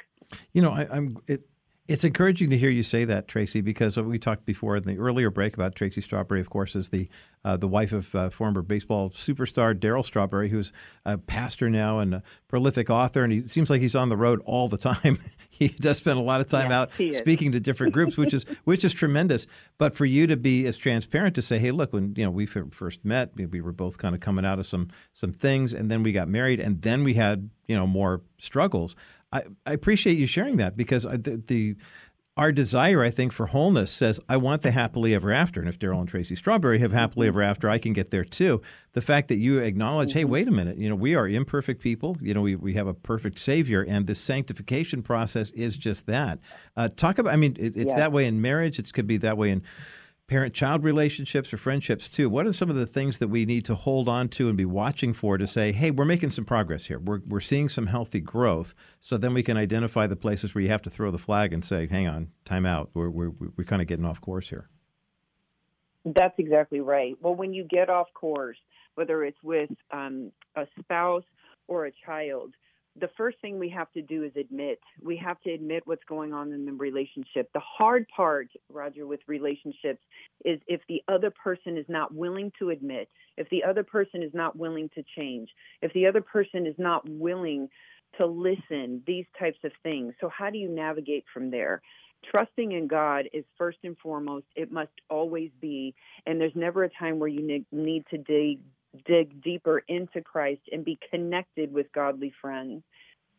[0.52, 1.42] You know, I, am it
[1.86, 5.28] It's encouraging to hear you say that, Tracy, because we talked before in the earlier
[5.28, 7.10] break about Tracy Strawberry, of course, is the
[7.44, 10.72] uh, the wife of uh, former baseball superstar Darryl Strawberry, who's
[11.04, 14.40] a pastor now and a prolific author, and he seems like he's on the road
[14.46, 15.18] all the time.
[15.50, 18.82] he does spend a lot of time out speaking to different groups, which is which
[18.82, 19.46] is tremendous.
[19.76, 22.46] But for you to be as transparent to say, "Hey, look, when you know we
[22.46, 26.02] first met, we were both kind of coming out of some some things, and then
[26.02, 28.96] we got married, and then we had you know more struggles."
[29.34, 31.76] I, I appreciate you sharing that because the, the
[32.36, 35.60] our desire, I think, for wholeness says, I want the happily ever after.
[35.60, 38.60] And if Darryl and Tracy Strawberry have happily ever after, I can get there too.
[38.92, 40.18] The fact that you acknowledge, mm-hmm.
[40.18, 42.16] hey, wait a minute, you know, we are imperfect people.
[42.20, 46.40] You know, we, we have a perfect Savior, and this sanctification process is just that.
[46.76, 47.98] Uh, talk about, I mean, it, it's yeah.
[47.98, 49.62] that way in marriage, it could be that way in
[50.26, 52.30] parent child relationships or friendships too.
[52.30, 54.64] What are some of the things that we need to hold on to and be
[54.64, 56.98] watching for to say, hey, we're making some progress here.
[56.98, 58.74] We're, we're seeing some healthy growth.
[59.00, 61.64] So then we can identify the places where you have to throw the flag and
[61.64, 62.90] say, hang on, time out.
[62.94, 64.70] We're, we're, we're kind of getting off course here.
[66.06, 67.16] That's exactly right.
[67.20, 68.58] Well, when you get off course,
[68.94, 71.24] whether it's with um, a spouse
[71.68, 72.54] or a child,
[73.00, 74.78] the first thing we have to do is admit.
[75.02, 77.50] We have to admit what's going on in the relationship.
[77.52, 80.02] The hard part, Roger, with relationships
[80.44, 84.32] is if the other person is not willing to admit, if the other person is
[84.32, 85.48] not willing to change,
[85.82, 87.68] if the other person is not willing
[88.18, 90.14] to listen, these types of things.
[90.20, 91.82] So, how do you navigate from there?
[92.30, 95.94] Trusting in God is first and foremost, it must always be.
[96.26, 98.60] And there's never a time where you need to dig
[99.06, 102.82] dig deeper into Christ and be connected with godly friends.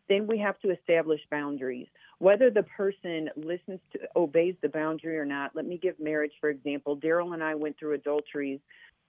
[0.08, 1.88] Then we have to establish boundaries.
[2.20, 6.50] Whether the person listens to, obeys the boundary or not, let me give marriage, for
[6.50, 6.98] example.
[6.98, 8.60] Darryl and I went through adulteries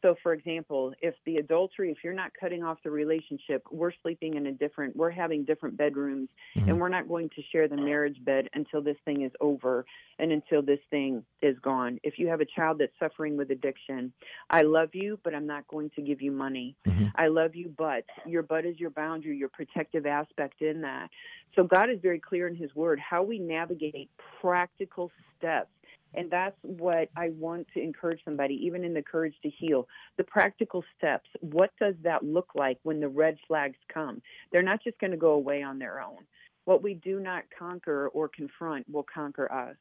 [0.02, 4.34] so, for example, if the adultery, if you're not cutting off the relationship, we're sleeping
[4.34, 6.68] in a different, we're having different bedrooms, mm-hmm.
[6.68, 9.86] and we're not going to share the marriage bed until this thing is over
[10.18, 11.98] and until this thing is gone.
[12.02, 14.12] If you have a child that's suffering with addiction,
[14.50, 16.76] I love you, but I'm not going to give you money.
[16.86, 17.06] Mm-hmm.
[17.16, 21.08] I love you, but your but is your boundary, your protective aspect in that.
[21.54, 25.70] So, God is very clear in His Word how we navigate practical steps
[26.16, 29.86] and that's what I want to encourage somebody, even in the Courage to Heal.
[30.16, 31.28] The practical steps.
[31.40, 34.22] What does that look like when the red flags come?
[34.50, 36.24] They're not just going to go away on their own.
[36.64, 39.76] What we do not conquer or confront will conquer us.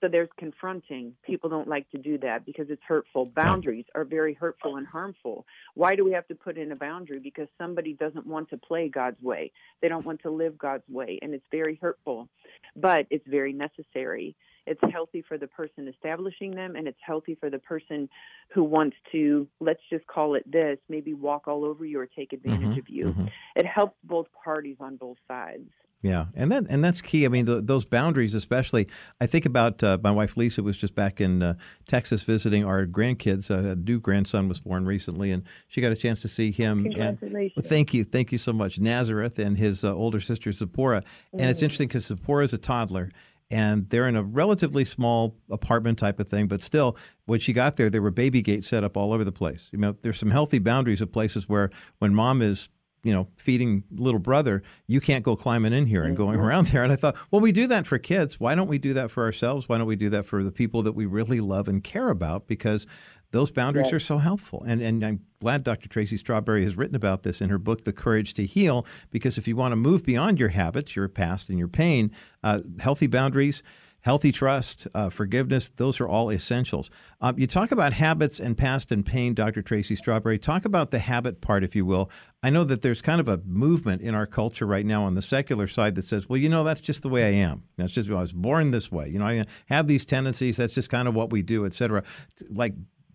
[0.00, 1.12] So there's confronting.
[1.26, 3.26] People don't like to do that because it's hurtful.
[3.26, 5.44] Boundaries are very hurtful and harmful.
[5.74, 7.18] Why do we have to put in a boundary?
[7.18, 9.52] Because somebody doesn't want to play God's way.
[9.82, 12.30] They don't want to live God's way, and it's very hurtful,
[12.76, 14.34] but it's very necessary.
[14.66, 18.08] It's healthy for the person establishing them, and it's healthy for the person
[18.52, 22.32] who wants to, let's just call it this, maybe walk all over you or take
[22.32, 23.06] advantage mm-hmm, of you.
[23.06, 23.26] Mm-hmm.
[23.56, 25.70] It helps both parties on both sides.
[26.02, 27.26] Yeah, and that and that's key.
[27.26, 28.88] I mean, the, those boundaries, especially.
[29.20, 31.54] I think about uh, my wife Lisa was just back in uh,
[31.86, 33.50] Texas visiting our grandkids.
[33.50, 36.84] Uh, a new grandson was born recently, and she got a chance to see him.
[36.84, 37.52] Congratulations!
[37.54, 41.02] And, thank you, thank you so much, Nazareth and his uh, older sister Zipporah.
[41.02, 41.40] Mm-hmm.
[41.40, 41.64] And it's mm.
[41.64, 43.10] interesting because Zipporah is a toddler,
[43.50, 47.76] and they're in a relatively small apartment type of thing, but still, when she got
[47.76, 49.68] there, there were baby gates set up all over the place.
[49.72, 52.68] You know, there's some healthy boundaries of places where when mom is
[53.02, 56.46] you know, feeding little brother, you can't go climbing in here and going mm-hmm.
[56.46, 56.82] around there.
[56.82, 58.38] And I thought, well, we do that for kids.
[58.38, 59.68] Why don't we do that for ourselves?
[59.68, 62.46] Why don't we do that for the people that we really love and care about?
[62.46, 62.86] Because
[63.32, 64.62] those boundaries are so helpful.
[64.66, 65.88] And, and I'm glad Dr.
[65.88, 69.46] Tracy Strawberry has written about this in her book, The Courage to Heal, because if
[69.46, 72.10] you want to move beyond your habits, your past, and your pain,
[72.42, 73.62] uh, healthy boundaries,
[74.02, 76.90] healthy trust, uh, forgiveness, those are all essentials.
[77.20, 79.62] Um, you talk about habits and past and pain, Dr.
[79.62, 80.38] Tracy Strawberry.
[80.38, 82.10] Talk about the habit part, if you will.
[82.42, 85.22] I know that there's kind of a movement in our culture right now on the
[85.22, 87.64] secular side that says, well, you know, that's just the way I am.
[87.76, 89.08] That's just I was born this way.
[89.08, 90.56] You know, I have these tendencies.
[90.56, 92.02] That's just kind of what we do, et cetera.
[92.48, 92.74] Like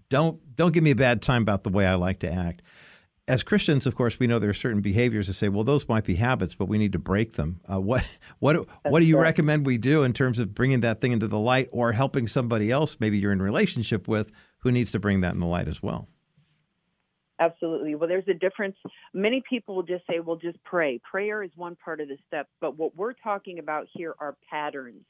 [0.09, 2.61] don't don't give me a bad time about the way I like to act.
[3.27, 6.05] As Christians, of course, we know there are certain behaviors that say, well, those might
[6.05, 7.59] be habits, but we need to break them.
[7.71, 8.05] Uh, what
[8.39, 11.39] what what do you recommend we do in terms of bringing that thing into the
[11.39, 15.33] light, or helping somebody else, maybe you're in relationship with, who needs to bring that
[15.33, 16.07] in the light as well?
[17.39, 17.95] Absolutely.
[17.95, 18.77] Well, there's a difference.
[19.13, 21.01] Many people will just say, well, just pray.
[21.09, 25.03] Prayer is one part of the step, but what we're talking about here are patterns.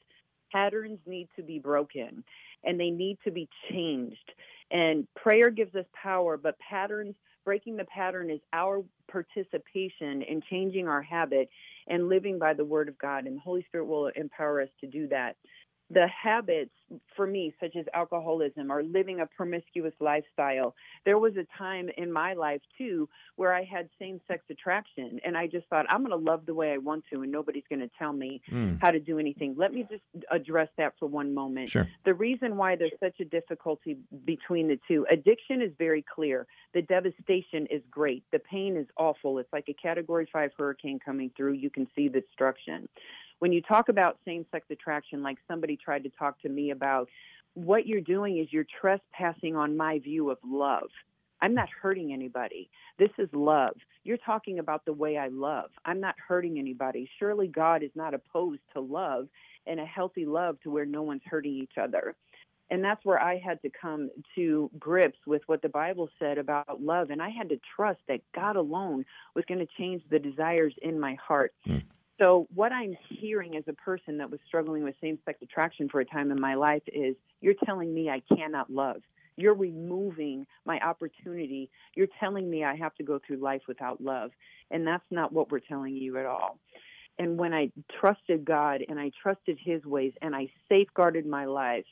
[0.52, 2.24] Patterns need to be broken
[2.66, 4.32] and they need to be changed.
[4.70, 10.88] And prayer gives us power, but patterns, breaking the pattern is our participation in changing
[10.88, 11.48] our habit
[11.86, 13.26] and living by the word of God.
[13.26, 15.36] And the Holy Spirit will empower us to do that.
[15.90, 16.72] The habits
[17.16, 22.12] for me, such as alcoholism or living a promiscuous lifestyle, there was a time in
[22.12, 25.20] my life too where I had same sex attraction.
[25.24, 27.64] And I just thought, I'm going to love the way I want to, and nobody's
[27.68, 28.78] going to tell me mm.
[28.80, 29.54] how to do anything.
[29.56, 31.70] Let me just address that for one moment.
[31.70, 31.88] Sure.
[32.04, 36.46] The reason why there's such a difficulty between the two addiction is very clear.
[36.74, 38.24] The devastation is great.
[38.32, 39.38] The pain is awful.
[39.38, 41.52] It's like a category five hurricane coming through.
[41.54, 42.88] You can see the destruction
[43.38, 47.08] when you talk about same sex attraction, like somebody tried to talk to me about,
[47.54, 50.88] what you're doing is you're trespassing on my view of love.
[51.40, 52.70] I'm not hurting anybody.
[52.98, 53.76] This is love.
[54.04, 55.70] You're talking about the way I love.
[55.84, 57.08] I'm not hurting anybody.
[57.18, 59.28] Surely God is not opposed to love
[59.66, 62.14] and a healthy love to where no one's hurting each other.
[62.70, 66.82] And that's where I had to come to grips with what the Bible said about
[66.82, 67.10] love.
[67.10, 70.98] And I had to trust that God alone was going to change the desires in
[70.98, 71.54] my heart.
[71.68, 71.84] Mm.
[72.18, 76.00] So, what I'm hearing as a person that was struggling with same sex attraction for
[76.00, 79.02] a time in my life is you're telling me I cannot love.
[79.36, 81.70] You're removing my opportunity.
[81.94, 84.30] You're telling me I have to go through life without love.
[84.70, 86.58] And that's not what we're telling you at all.
[87.18, 91.84] And when I trusted God and I trusted His ways and I safeguarded my life,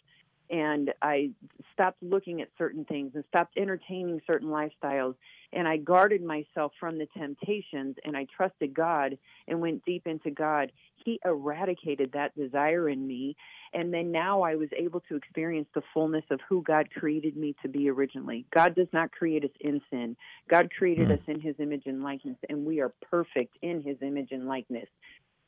[0.50, 1.30] and I
[1.72, 5.14] stopped looking at certain things and stopped entertaining certain lifestyles
[5.52, 9.16] and I guarded myself from the temptations and I trusted God
[9.46, 10.72] and went deep into God.
[10.96, 13.36] He eradicated that desire in me
[13.72, 17.54] and then now I was able to experience the fullness of who God created me
[17.62, 18.46] to be originally.
[18.54, 20.16] God does not create us in sin.
[20.48, 21.14] God created mm.
[21.14, 24.88] us in his image and likeness and we are perfect in his image and likeness.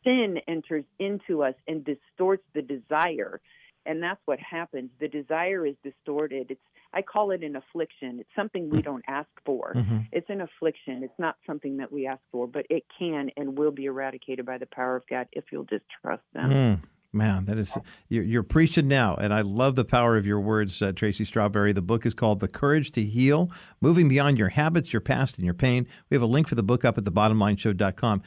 [0.05, 3.41] Sin enters into us and distorts the desire
[3.87, 6.61] and that's what happens the desire is distorted it's
[6.93, 9.99] i call it an affliction it's something we don't ask for mm-hmm.
[10.13, 13.71] it's an affliction it's not something that we ask for but it can and will
[13.71, 16.81] be eradicated by the power of god if you'll just trust them mm.
[17.17, 17.79] Man, that is
[18.11, 21.73] you're, you're, preaching now, and I love the power of your words, uh, Tracy Strawberry.
[21.73, 25.45] The book is called "The Courage to Heal: Moving Beyond Your Habits, Your Past, and
[25.45, 28.23] Your Pain." We have a link for the book up at thebottomlineshow.com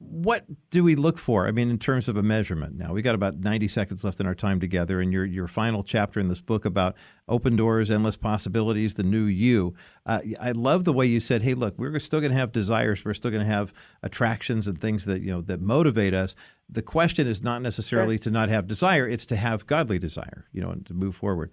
[0.00, 1.46] what do we look for?
[1.46, 2.74] I mean, in terms of a measurement.
[2.74, 5.82] Now we got about 90 seconds left in our time together, and your your final
[5.82, 6.96] chapter in this book about
[7.28, 9.74] open doors, endless possibilities, the new you.
[10.06, 13.04] Uh, I love the way you said, "Hey, look, we're still going to have desires.
[13.04, 16.34] We're still going to have attractions and things that you know that motivate us.
[16.66, 18.24] The question is not necessarily sure.
[18.24, 20.46] to not have desire; it's to have godly desire.
[20.50, 21.50] You know, and to move forward.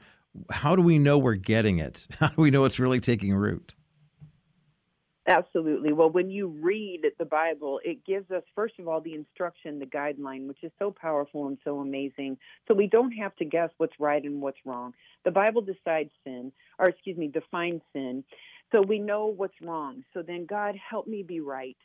[0.51, 2.07] How do we know we're getting it?
[2.19, 3.73] How do we know it's really taking root?
[5.28, 5.93] Absolutely.
[5.93, 9.86] Well, when you read the Bible, it gives us, first of all, the instruction, the
[9.86, 12.38] guideline, which is so powerful and so amazing.
[12.67, 14.93] So we don't have to guess what's right and what's wrong.
[15.25, 18.23] The Bible decides sin, or excuse me, defines sin.
[18.71, 20.03] So we know what's wrong.
[20.13, 21.78] So then, God, help me be right.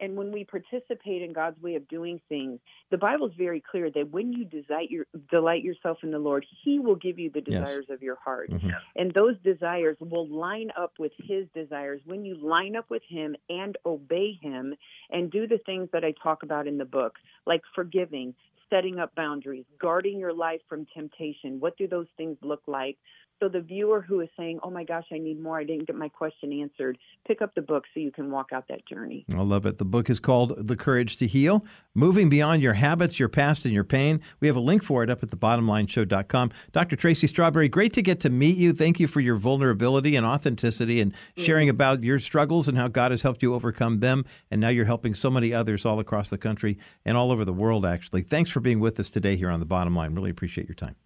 [0.00, 3.90] And when we participate in God's way of doing things, the Bible is very clear
[3.90, 7.40] that when you delight, your, delight yourself in the Lord, He will give you the
[7.40, 7.94] desires yes.
[7.94, 8.50] of your heart.
[8.50, 8.70] Mm-hmm.
[8.96, 12.00] And those desires will line up with His desires.
[12.04, 14.74] When you line up with Him and obey Him
[15.10, 17.14] and do the things that I talk about in the book,
[17.46, 18.34] like forgiving,
[18.70, 21.60] setting up boundaries, guarding your life from temptation.
[21.60, 22.96] What do those things look like?
[23.40, 25.58] So the viewer who is saying, "Oh my gosh, I need more.
[25.58, 28.68] I didn't get my question answered." Pick up the book so you can walk out
[28.68, 29.24] that journey.
[29.32, 29.78] I love it.
[29.78, 31.64] The book is called The Courage to Heal:
[31.94, 34.20] Moving Beyond Your Habits, Your Past, and Your Pain.
[34.40, 36.50] We have a link for it up at thebottomlineshow.com.
[36.72, 36.96] Dr.
[36.96, 38.72] Tracy Strawberry, great to get to meet you.
[38.72, 41.76] Thank you for your vulnerability and authenticity and sharing mm-hmm.
[41.76, 44.24] about your struggles and how God has helped you overcome them.
[44.50, 47.52] And now you're helping so many others all across the country and all over the
[47.52, 47.84] world.
[47.84, 50.14] Actually, thanks for being with us today here on the Bottom Line.
[50.14, 50.96] Really appreciate your time.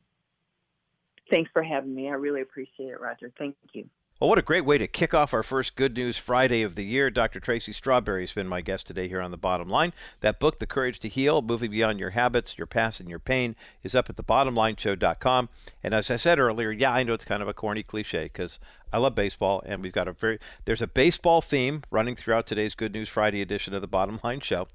[1.30, 2.08] Thanks for having me.
[2.08, 3.30] I really appreciate it, Roger.
[3.38, 3.88] Thank you.
[4.20, 6.82] Well, what a great way to kick off our first Good News Friday of the
[6.82, 7.08] year.
[7.08, 7.38] Dr.
[7.38, 9.92] Tracy Strawberry has been my guest today here on The Bottom Line.
[10.22, 13.54] That book, The Courage to Heal, Moving Beyond Your Habits, Your Past, and Your Pain,
[13.84, 15.48] is up at thebottomlineshow.com.
[15.84, 18.58] And as I said earlier, yeah, I know it's kind of a corny cliche because
[18.92, 22.74] I love baseball, and we've got a very there's a baseball theme running throughout today's
[22.74, 24.68] Good News Friday edition of the Bottom Line Show.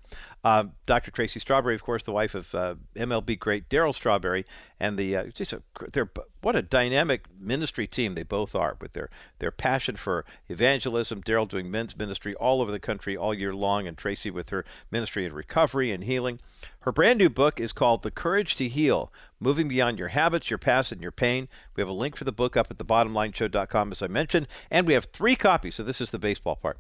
[0.44, 1.10] Uh, Dr.
[1.10, 4.46] Tracy Strawberry, of course, the wife of uh, MLB great Darryl Strawberry,
[4.80, 5.62] and the uh, just a,
[5.92, 6.10] they're
[6.42, 9.10] what a dynamic ministry team they both are with their
[9.40, 11.24] their passion for evangelism.
[11.24, 14.66] Darryl doing men's ministry all over the country all year long, and Tracy with her
[14.92, 16.40] ministry in recovery and healing.
[16.82, 20.58] Her brand new book is called The Courage to Heal Moving Beyond Your Habits, Your
[20.58, 21.48] Past, and Your Pain.
[21.76, 24.94] We have a link for the book up at thebottomlineshow.com, as I mentioned, and we
[24.94, 25.76] have three copies.
[25.76, 26.80] So this is the baseball part,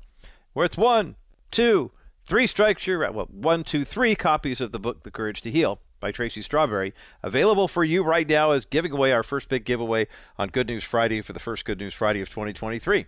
[0.53, 1.15] Worth one,
[1.51, 1.91] two,
[2.25, 2.85] three strikes.
[2.87, 6.41] You're well, one, two, three copies of the book, The Courage to Heal by Tracy
[6.41, 6.93] Strawberry,
[7.23, 10.83] available for you right now as giving away our first big giveaway on Good News
[10.83, 13.05] Friday for the first Good News Friday of 2023.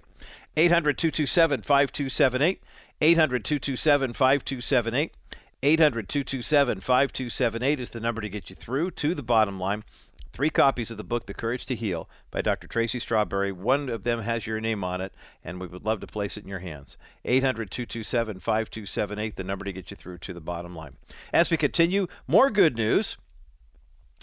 [0.58, 2.64] 800 227 5278.
[3.02, 5.14] 800 227 5278.
[5.66, 9.84] 800 227 5278 is the number to get you through to the bottom line.
[10.32, 12.68] Three copies of the book, The Courage to Heal, by Dr.
[12.68, 13.52] Tracy Strawberry.
[13.52, 15.12] One of them has your name on it,
[15.44, 16.98] and we would love to place it in your hands.
[17.24, 20.98] 800 227 5278, the number to get you through to the bottom line.
[21.34, 23.18] As we continue, more good news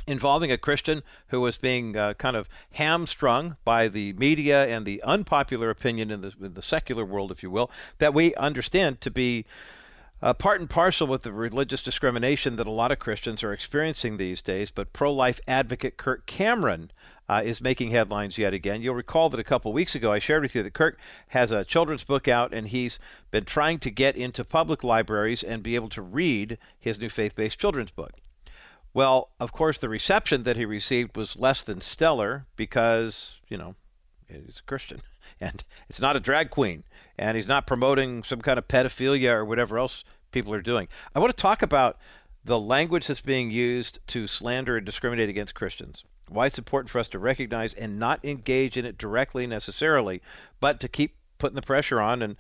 [0.07, 5.03] involving a Christian who was being uh, kind of hamstrung by the media and the
[5.03, 7.68] unpopular opinion in the, in the secular world, if you will,
[7.99, 9.45] that we understand to be
[10.22, 14.16] uh, part and parcel with the religious discrimination that a lot of Christians are experiencing
[14.16, 14.70] these days.
[14.70, 16.92] But pro life advocate Kirk Cameron
[17.28, 18.82] uh, is making headlines yet again.
[18.82, 20.98] You'll recall that a couple weeks ago I shared with you that Kirk
[21.28, 22.98] has a children's book out and he's
[23.30, 27.34] been trying to get into public libraries and be able to read his new faith
[27.34, 28.12] based children's book.
[28.94, 33.74] Well, of course, the reception that he received was less than stellar because, you know,
[34.28, 35.00] he's a Christian
[35.40, 36.84] and it's not a drag queen
[37.18, 40.88] and he's not promoting some kind of pedophilia or whatever else people are doing.
[41.14, 41.98] I want to talk about
[42.44, 46.04] the language that's being used to slander and discriminate against Christians.
[46.28, 50.22] Why it's important for us to recognize and not engage in it directly necessarily,
[50.60, 52.36] but to keep putting the pressure on and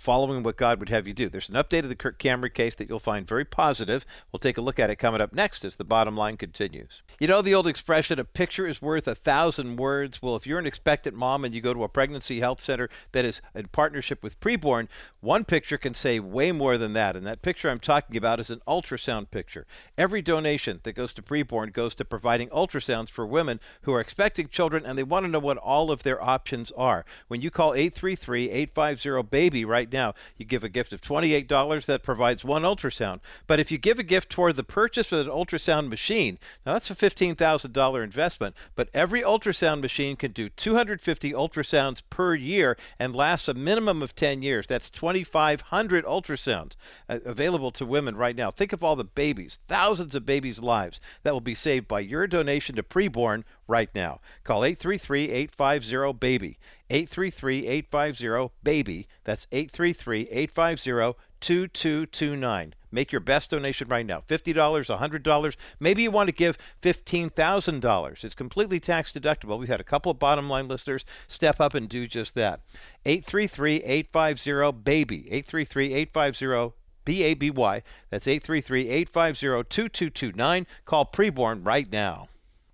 [0.00, 1.28] following what God would have you do.
[1.28, 4.06] There's an update of the Kirk Cameron case that you'll find very positive.
[4.32, 7.02] We'll take a look at it coming up next as the bottom line continues.
[7.18, 10.22] You know the old expression, a picture is worth a thousand words?
[10.22, 13.26] Well, if you're an expectant mom and you go to a pregnancy health center that
[13.26, 14.88] is in partnership with Preborn,
[15.20, 17.14] one picture can say way more than that.
[17.14, 19.66] And that picture I'm talking about is an ultrasound picture.
[19.98, 24.48] Every donation that goes to Preborn goes to providing ultrasounds for women who are expecting
[24.48, 27.04] children and they want to know what all of their options are.
[27.28, 30.14] When you call 833 850 BABY right right now.
[30.36, 33.20] You give a gift of $28 that provides one ultrasound.
[33.46, 36.90] But if you give a gift toward the purchase of an ultrasound machine, now that's
[36.90, 43.48] a $15,000 investment, but every ultrasound machine can do 250 ultrasounds per year and lasts
[43.48, 44.66] a minimum of 10 years.
[44.66, 46.76] That's 2,500 ultrasounds
[47.08, 48.50] uh, available to women right now.
[48.50, 52.26] Think of all the babies, thousands of babies' lives that will be saved by your
[52.26, 54.20] donation to preborn right now.
[54.44, 56.58] Call 833 850 BABY.
[56.90, 59.06] 833 850 BABY.
[59.24, 62.74] That's 833 850 2229.
[62.92, 65.56] Make your best donation right now $50, $100.
[65.78, 68.24] Maybe you want to give $15,000.
[68.24, 69.58] It's completely tax deductible.
[69.58, 72.60] We've had a couple of bottom line listeners step up and do just that.
[73.06, 75.26] 833 850 BABY.
[75.30, 77.82] 833 850 B A B Y.
[78.10, 80.66] That's 833 850 2229.
[80.84, 82.28] Call Preborn right now.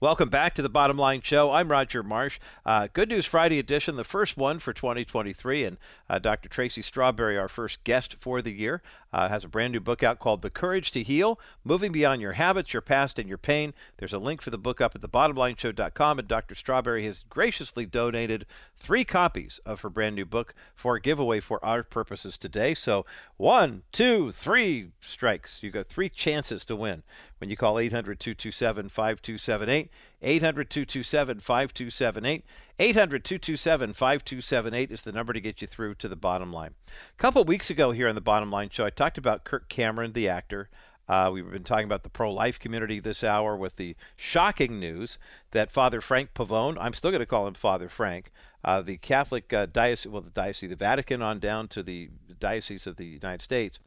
[0.07, 1.51] Welcome back to the Bottom Line Show.
[1.51, 2.39] I'm Roger Marsh.
[2.65, 5.65] Uh, Good News Friday edition, the first one for 2023.
[5.65, 5.79] And
[6.09, 6.49] uh, Dr.
[6.49, 8.83] Tracy Strawberry, our first guest for the year,
[9.13, 12.35] uh, has a brand new book out called The Courage to Heal Moving Beyond Your
[12.35, 13.75] Habits, Your Past, and Your Pain.
[13.97, 16.21] There's a link for the book up at thebottomlineshow.com.
[16.21, 16.55] And Dr.
[16.55, 18.47] Strawberry has graciously donated
[18.79, 22.74] three copies of her brand new book for a giveaway for our purposes today.
[22.74, 23.05] So,
[23.37, 25.62] one, two, three strikes.
[25.62, 27.03] You got three chances to win
[27.39, 29.91] when you call 800 227 5278.
[30.22, 32.45] 800 227 5278.
[32.79, 36.74] 800 227 5278 is the number to get you through to the bottom line.
[36.89, 40.12] A couple weeks ago here on the Bottom Line Show, I talked about Kirk Cameron,
[40.12, 40.68] the actor.
[41.09, 45.18] Uh, we've been talking about the pro life community this hour with the shocking news
[45.53, 48.33] that Father Frank Pavone, I'm still going to call him Father Frank,
[48.67, 52.11] uh, the Catholic uh, diocese, well, the diocese, the Vatican on down to the
[52.41, 53.79] Diocese of the United States,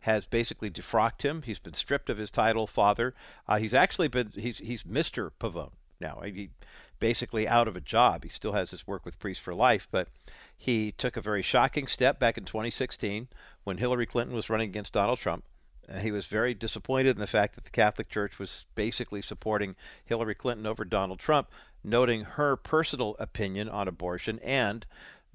[0.00, 1.42] has basically defrocked him.
[1.42, 3.14] He's been stripped of his title, father.
[3.48, 5.30] Uh, he's actually been he's he's Mr.
[5.40, 5.70] Pavone
[6.00, 6.20] now.
[6.24, 6.50] He
[6.98, 8.24] basically out of a job.
[8.24, 10.08] He still has his work with Priests for Life, but
[10.56, 13.28] he took a very shocking step back in 2016
[13.62, 15.44] when Hillary Clinton was running against Donald Trump.
[15.88, 19.76] Uh, he was very disappointed in the fact that the Catholic Church was basically supporting
[20.04, 21.48] Hillary Clinton over Donald Trump,
[21.84, 24.86] noting her personal opinion on abortion and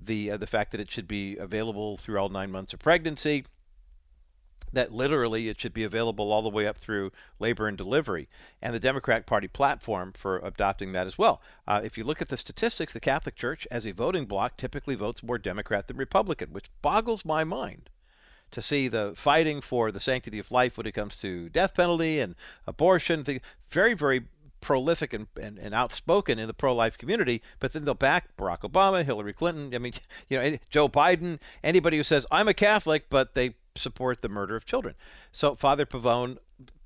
[0.03, 3.45] the uh, the fact that it should be available through all nine months of pregnancy,
[4.71, 8.29] that literally it should be available all the way up through labor and delivery,
[8.61, 11.41] and the Democratic Party platform for adopting that as well.
[11.67, 14.95] Uh, if you look at the statistics, the Catholic Church, as a voting bloc, typically
[14.95, 17.89] votes more Democrat than Republican, which boggles my mind
[18.51, 22.19] to see the fighting for the sanctity of life when it comes to death penalty
[22.19, 22.35] and
[22.65, 23.23] abortion.
[23.23, 24.23] The very, very
[24.61, 29.03] prolific and, and, and, outspoken in the pro-life community, but then they'll back Barack Obama,
[29.03, 29.73] Hillary Clinton.
[29.73, 29.93] I mean,
[30.29, 31.39] you know, Joe Biden.
[31.63, 34.95] Anybody who says I'm a Catholic, but they support the murder of children.
[35.31, 36.37] So Father Pavone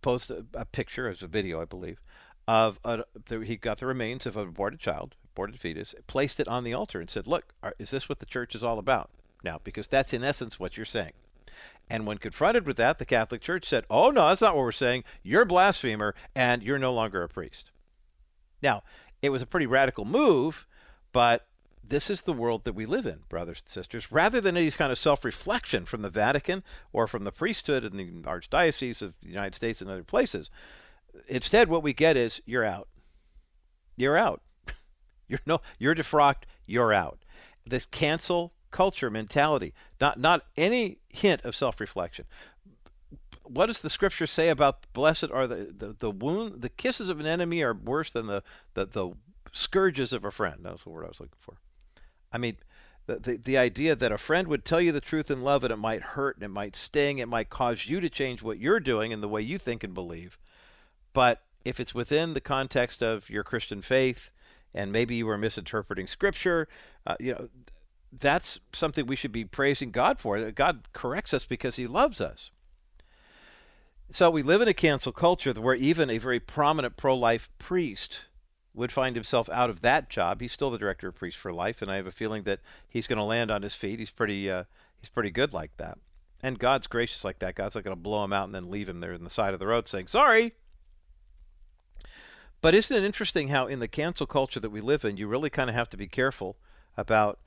[0.01, 1.99] posted a, a picture, as a video, I believe,
[2.47, 6.47] of a, the, he got the remains of an aborted child, aborted fetus, placed it
[6.47, 9.09] on the altar, and said, "Look, are, is this what the church is all about
[9.43, 9.59] now?
[9.63, 11.13] Because that's in essence what you're saying."
[11.89, 14.71] And when confronted with that, the Catholic Church said, "Oh no, that's not what we're
[14.71, 15.03] saying.
[15.21, 17.71] You're a blasphemer, and you're no longer a priest."
[18.61, 18.84] Now,
[19.21, 20.65] it was a pretty radical move,
[21.11, 21.47] but
[21.84, 24.11] this is the world that we live in, brothers and sisters.
[24.11, 26.63] Rather than any kind of self reflection from the Vatican
[26.93, 30.49] or from the priesthood in the archdiocese of the United States and other places,
[31.27, 32.88] instead, what we get is you're out.
[33.95, 34.41] You're out.
[35.27, 36.43] You're no, you're defrocked.
[36.65, 37.19] You're out.
[37.65, 39.74] This cancel culture mentality.
[40.01, 42.26] Not not any hint of self reflection.
[43.43, 47.21] What does the scripture say about blessed are the, the, the wound the kisses of
[47.21, 48.43] an enemy are worse than the,
[48.74, 49.11] the, the
[49.53, 50.59] scourges of a friend.
[50.63, 51.55] That's the word I was looking for.
[52.32, 52.57] I mean,
[53.05, 55.71] the, the, the idea that a friend would tell you the truth in love and
[55.71, 58.80] it might hurt and it might sting, it might cause you to change what you're
[58.80, 60.38] doing and the way you think and believe.
[61.13, 64.32] But if it's within the context of your Christian faith
[64.74, 66.67] and maybe you were misinterpreting scripture,
[67.05, 67.49] uh, you know,
[68.20, 70.51] that's something we should be praising God for.
[70.51, 72.51] God corrects us because he loves us.
[74.09, 78.26] So we live in a cancel culture where even a very prominent pro life priest
[78.74, 80.41] would find himself out of that job.
[80.41, 82.59] He's still the director of Priests for Life, and I have a feeling that
[82.89, 83.99] he's going to land on his feet.
[83.99, 84.64] He's pretty, uh,
[84.99, 85.97] he's pretty good like that.
[86.41, 87.55] And God's gracious like that.
[87.55, 89.53] God's not going to blow him out and then leave him there in the side
[89.53, 90.53] of the road saying, sorry.
[92.61, 95.49] But isn't it interesting how in the cancel culture that we live in, you really
[95.49, 96.57] kind of have to be careful
[96.97, 97.39] about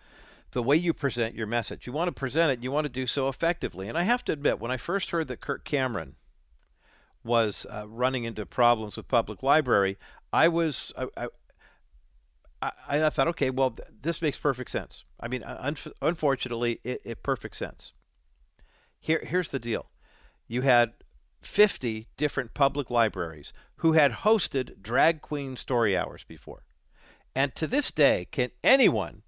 [0.52, 1.86] the way you present your message.
[1.86, 3.88] You want to present it, you want to do so effectively.
[3.88, 6.16] And I have to admit, when I first heard that Kirk Cameron
[7.24, 9.98] was uh, running into problems with public library,
[10.32, 11.28] I was I,
[12.62, 15.04] I, I thought, okay, well, th- this makes perfect sense.
[15.20, 17.92] I mean, un- unfortunately, it, it perfect sense.
[18.98, 19.90] Here, here's the deal:
[20.48, 20.94] you had
[21.40, 26.62] 50 different public libraries who had hosted drag queen story hours before,
[27.34, 29.22] and to this day, can anyone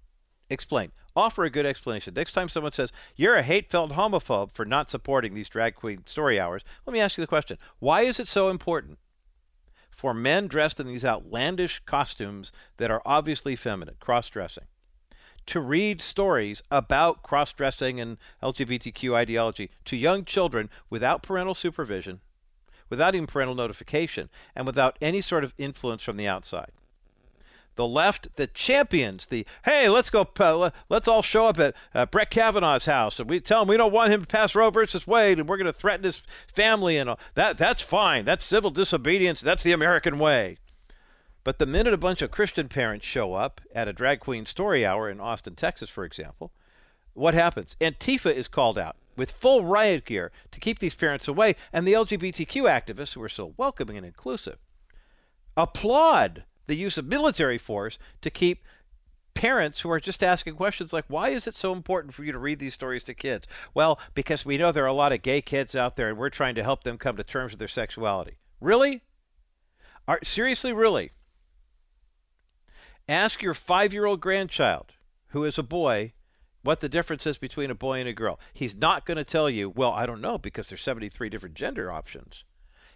[0.49, 2.13] explain offer a good explanation.
[2.13, 6.03] Next time someone says, You're a hate filled homophobe for not supporting these drag queen
[6.05, 8.97] story hours, let me ask you the question Why is it so important
[9.89, 14.63] for men dressed in these outlandish costumes that are obviously feminine, cross dressing,
[15.45, 22.21] to read stories about cross dressing and LGBTQ ideology to young children without parental supervision,
[22.89, 26.71] without even parental notification, and without any sort of influence from the outside?
[27.79, 32.05] The left the champions the hey, let's go, uh, let's all show up at uh,
[32.05, 35.07] Brett Kavanaugh's house and we tell him we don't want him to pass Roe versus
[35.07, 36.21] Wade and we're going to threaten his
[36.53, 37.19] family and all.
[37.35, 37.57] that.
[37.57, 38.25] That's fine.
[38.25, 39.39] That's civil disobedience.
[39.39, 40.57] That's the American way.
[41.45, 44.85] But the minute a bunch of Christian parents show up at a drag queen story
[44.85, 46.51] hour in Austin, Texas, for example,
[47.13, 47.77] what happens?
[47.79, 51.93] Antifa is called out with full riot gear to keep these parents away, and the
[51.93, 54.57] LGBTQ activists, who are so welcoming and inclusive,
[55.55, 58.63] applaud the use of military force to keep
[59.33, 62.37] parents who are just asking questions like, why is it so important for you to
[62.37, 63.47] read these stories to kids?
[63.73, 66.29] Well, because we know there are a lot of gay kids out there and we're
[66.29, 68.37] trying to help them come to terms with their sexuality.
[68.61, 69.01] Really?
[70.07, 71.11] Are, seriously, really?
[73.07, 74.93] Ask your five year old grandchild,
[75.29, 76.13] who is a boy,
[76.61, 78.39] what the difference is between a boy and a girl.
[78.53, 81.91] He's not going to tell you, well, I don't know, because there's 73 different gender
[81.91, 82.43] options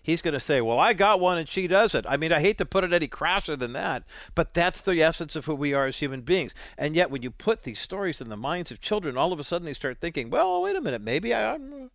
[0.03, 2.05] he's going to say, Well, I got one and she doesn't.
[2.07, 4.03] I mean, I hate to put it any crasser than that,
[4.35, 6.53] but that's the essence of who we are as human beings.
[6.77, 9.43] And yet, when you put these stories in the minds of children, all of a
[9.43, 11.89] sudden they start thinking, Well, wait a minute, maybe I, I'm.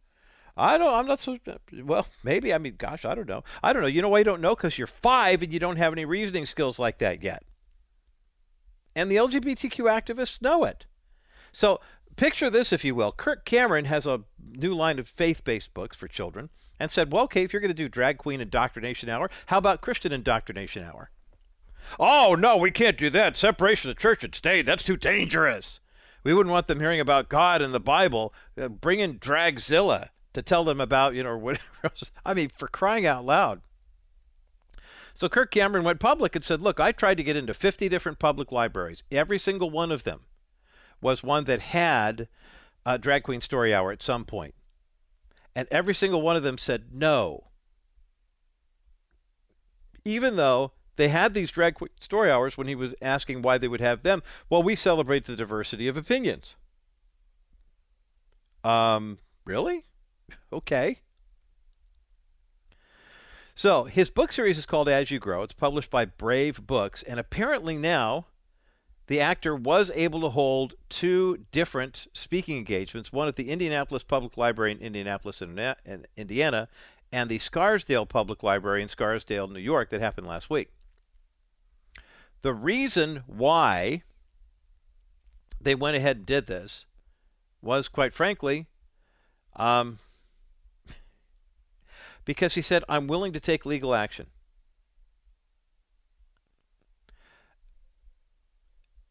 [0.56, 0.92] I don't.
[0.92, 1.38] I'm not so.
[1.84, 2.52] Well, maybe.
[2.52, 3.44] I mean, gosh, I don't know.
[3.62, 3.88] I don't know.
[3.88, 4.56] You know why you don't know?
[4.56, 7.44] Because you're five and you don't have any reasoning skills like that yet.
[8.96, 10.86] And the LGBTQ activists know it.
[11.52, 11.80] So
[12.16, 13.12] picture this, if you will.
[13.12, 16.50] Kirk Cameron has a new line of faith-based books for children
[16.80, 19.80] and said, well, okay, if you're going to do drag queen indoctrination hour, how about
[19.80, 21.10] Christian indoctrination hour?
[21.98, 23.36] Oh, no, we can't do that.
[23.36, 25.80] Separation of church and state, that's too dangerous.
[26.24, 28.34] We wouldn't want them hearing about God and the Bible.
[28.60, 32.10] Uh, bring in Dragzilla to tell them about, you know, whatever else.
[32.24, 33.62] I mean, for crying out loud.
[35.14, 38.20] So Kirk Cameron went public and said, look, I tried to get into 50 different
[38.20, 39.02] public libraries.
[39.10, 40.20] Every single one of them
[41.00, 42.28] was one that had
[42.86, 44.54] a drag queen story hour at some point.
[45.58, 47.48] And every single one of them said no.
[50.04, 53.80] Even though they had these drag story hours when he was asking why they would
[53.80, 54.22] have them.
[54.48, 56.54] Well, we celebrate the diversity of opinions.
[58.62, 59.84] Um, really?
[60.52, 61.00] Okay.
[63.56, 65.42] So his book series is called As You Grow.
[65.42, 68.26] It's published by Brave Books, and apparently now
[69.08, 74.36] the actor was able to hold two different speaking engagements one at the Indianapolis Public
[74.36, 75.42] Library in Indianapolis,
[76.16, 76.68] Indiana,
[77.10, 80.68] and the Scarsdale Public Library in Scarsdale, New York, that happened last week.
[82.42, 84.02] The reason why
[85.58, 86.84] they went ahead and did this
[87.62, 88.66] was, quite frankly,
[89.56, 90.00] um,
[92.26, 94.26] because he said, I'm willing to take legal action.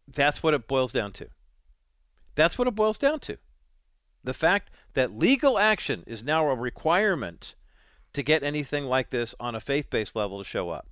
[0.07, 1.27] That's what it boils down to.
[2.35, 3.37] That's what it boils down to.
[4.23, 7.55] The fact that legal action is now a requirement
[8.13, 10.87] to get anything like this on a faith based level to show up.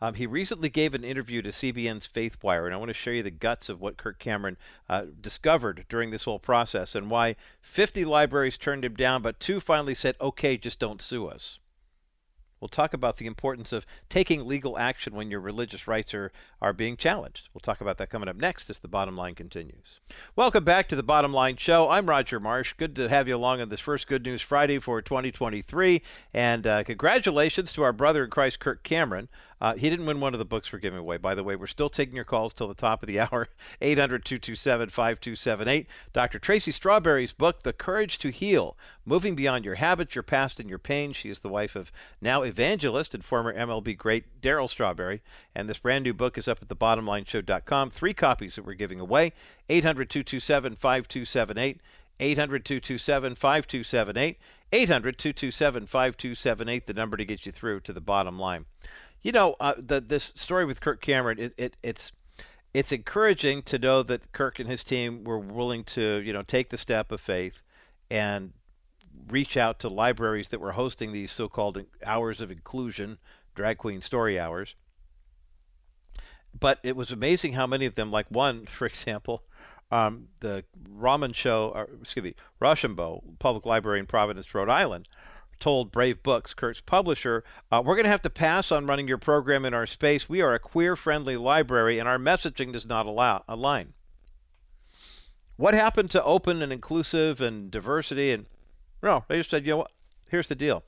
[0.00, 3.22] Um, he recently gave an interview to CBN's FaithWire, and I want to show you
[3.22, 4.56] the guts of what Kirk Cameron
[4.88, 9.60] uh, discovered during this whole process and why 50 libraries turned him down, but two
[9.60, 11.58] finally said, okay, just don't sue us.
[12.64, 16.72] We'll talk about the importance of taking legal action when your religious rights are, are
[16.72, 17.50] being challenged.
[17.52, 20.00] We'll talk about that coming up next as the bottom line continues.
[20.34, 21.90] Welcome back to the Bottom Line Show.
[21.90, 22.72] I'm Roger Marsh.
[22.78, 26.00] Good to have you along on this first Good News Friday for 2023.
[26.32, 29.28] And uh, congratulations to our brother in Christ, Kirk Cameron.
[29.64, 31.56] Uh, he didn't win one of the books we're giving away, by the way.
[31.56, 33.48] We're still taking your calls till the top of the hour
[33.80, 35.86] 800 227 5278.
[36.12, 36.38] Dr.
[36.38, 40.78] Tracy Strawberry's book, The Courage to Heal Moving Beyond Your Habits, Your Past, and Your
[40.78, 41.14] Pain.
[41.14, 41.90] She is the wife of
[42.20, 45.22] now evangelist and former MLB great Darryl Strawberry.
[45.54, 47.88] And this brand new book is up at thebottomlineshow.com.
[47.88, 49.32] Three copies that we're giving away
[49.70, 51.80] 800 227 5278.
[52.20, 54.38] 800 227 5278.
[54.74, 58.66] 800 227 5278, the number to get you through to the bottom line.
[59.24, 62.12] You know, uh, the, this story with Kirk Cameron, it, it, it's
[62.74, 66.70] it's encouraging to know that Kirk and his team were willing to, you know, take
[66.70, 67.62] the step of faith
[68.10, 68.52] and
[69.28, 73.18] reach out to libraries that were hosting these so-called hours of inclusion,
[73.54, 74.74] drag queen story hours.
[76.58, 79.44] But it was amazing how many of them, like one, for example,
[79.90, 85.08] um, the Raman Show, or, excuse me, Rochambeau Public Library in Providence, Rhode Island,
[85.60, 89.18] told Brave Books, Kirk's publisher, uh, we're going to have to pass on running your
[89.18, 90.28] program in our space.
[90.28, 93.94] We are a queer friendly library and our messaging does not allow, align.
[95.56, 98.32] What happened to open and inclusive and diversity?
[98.32, 98.46] And
[99.02, 99.92] no, they just said, you know what?
[100.28, 100.82] Here's the deal.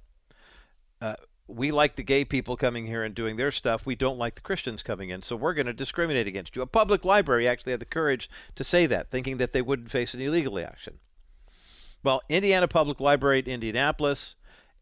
[1.01, 1.15] Uh,
[1.49, 3.87] we like the gay people coming here and doing their stuff.
[3.87, 6.63] We don't like the Christians coming in, so we're going to discriminate against you.
[6.63, 10.15] A public library actually had the courage to say that, thinking that they wouldn't face
[10.15, 10.99] any legal action.
[12.03, 14.35] Well, Indiana Public Library in Indianapolis,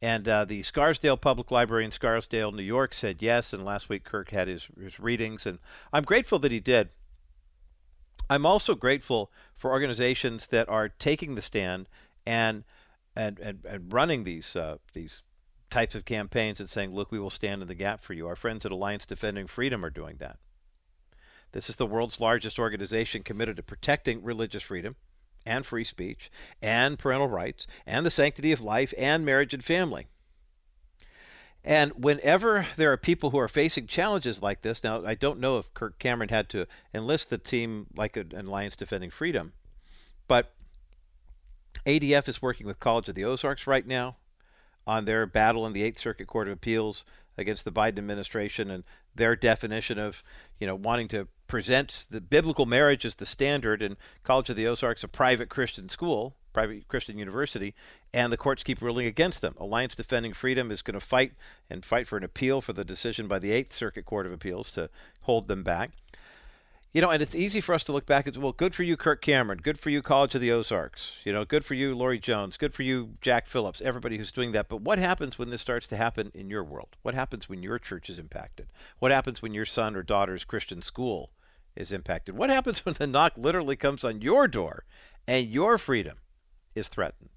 [0.03, 3.53] and uh, the Scarsdale Public Library in Scarsdale, New York said yes.
[3.53, 5.47] And last week, Kirk had his, his readings.
[5.47, 5.59] And
[5.93, 6.91] I'm grateful that he did.
[8.29, 11.89] I'm also grateful for organizations that are taking the stand
[12.27, 12.65] and
[13.17, 15.23] and, and, and running these uh, these
[15.71, 18.27] types of campaigns and saying, look, we will stand in the gap for you.
[18.27, 20.39] Our friends at Alliance Defending Freedom are doing that.
[21.53, 24.97] This is the world's largest organization committed to protecting religious freedom
[25.47, 26.31] and free speech
[26.63, 30.07] and parental rights and the sanctity of life and marriage and family.
[31.65, 35.59] And whenever there are people who are facing challenges like this, now I don't know
[35.59, 39.55] if Kirk Cameron had to enlist the team like an Alliance Defending Freedom,
[40.29, 40.53] but
[41.87, 44.17] ADF is working with College of the Ozarks right now
[44.87, 47.07] on their battle in the Eighth Circuit Court of Appeals
[47.37, 50.23] against the Biden administration and their definition of,
[50.59, 54.67] you know, wanting to present the biblical marriage as the standard, and College of the
[54.67, 57.75] Ozarks, a private Christian school, private Christian university,
[58.13, 59.55] and the courts keep ruling against them.
[59.59, 61.33] Alliance Defending Freedom is going to fight
[61.69, 64.71] and fight for an appeal for the decision by the Eighth Circuit Court of Appeals
[64.73, 64.89] to
[65.25, 65.91] hold them back.
[66.95, 68.85] You know, and it's easy for us to look back and say, well, good for
[68.85, 69.59] you, Kirk Cameron.
[69.61, 71.17] Good for you, College of the Ozarks.
[71.25, 72.57] You know, good for you, Laurie Jones.
[72.57, 74.69] Good for you, Jack Phillips, everybody who's doing that.
[74.69, 76.97] But what happens when this starts to happen in your world?
[77.03, 78.69] What happens when your church is impacted?
[79.01, 81.33] What happens when your son or daughter's Christian school
[81.75, 82.37] is impacted?
[82.37, 84.85] What happens when the knock literally comes on your door
[85.27, 86.19] and your freedom
[86.77, 87.34] is threatened?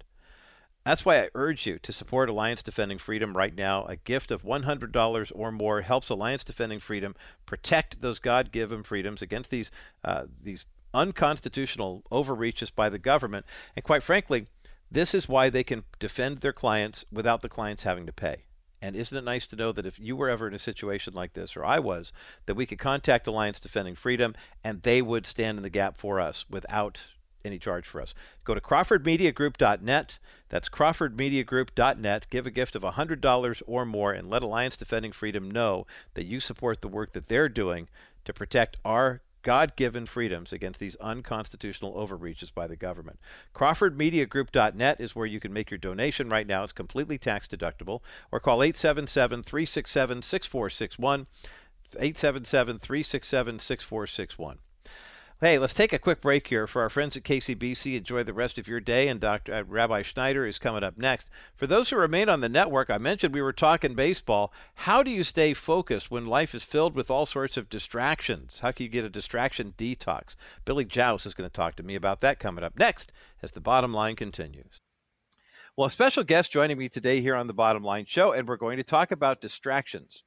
[0.88, 3.84] That's why I urge you to support Alliance Defending Freedom right now.
[3.84, 7.14] A gift of $100 or more helps Alliance Defending Freedom
[7.44, 9.70] protect those God-given freedoms against these
[10.02, 10.64] uh, these
[10.94, 13.44] unconstitutional overreaches by the government.
[13.76, 14.46] And quite frankly,
[14.90, 18.44] this is why they can defend their clients without the clients having to pay.
[18.80, 21.34] And isn't it nice to know that if you were ever in a situation like
[21.34, 22.14] this, or I was,
[22.46, 24.34] that we could contact Alliance Defending Freedom
[24.64, 27.02] and they would stand in the gap for us without
[27.48, 28.14] any charge for us.
[28.44, 30.18] Go to CrawfordMediaGroup.net.
[30.50, 32.26] That's CrawfordMediaGroup.net.
[32.30, 36.40] Give a gift of $100 or more and let Alliance Defending Freedom know that you
[36.40, 37.88] support the work that they're doing
[38.24, 43.18] to protect our God given freedoms against these unconstitutional overreaches by the government.
[43.54, 46.64] CrawfordMediaGroup.net is where you can make your donation right now.
[46.64, 48.00] It's completely tax deductible.
[48.30, 51.26] Or call 877 367 6461.
[51.94, 54.58] 877 367 6461.
[55.40, 57.96] Hey, let's take a quick break here for our friends at KCBC.
[57.96, 59.54] Enjoy the rest of your day, and Dr.
[59.54, 61.30] Uh, Rabbi Schneider is coming up next.
[61.54, 64.52] For those who remain on the network, I mentioned we were talking baseball.
[64.74, 68.58] How do you stay focused when life is filled with all sorts of distractions?
[68.58, 70.34] How can you get a distraction detox?
[70.64, 73.60] Billie Jauss is going to talk to me about that coming up next as the
[73.60, 74.80] bottom line continues.
[75.76, 78.56] Well, a special guest joining me today here on the Bottom Line Show, and we're
[78.56, 80.24] going to talk about distractions.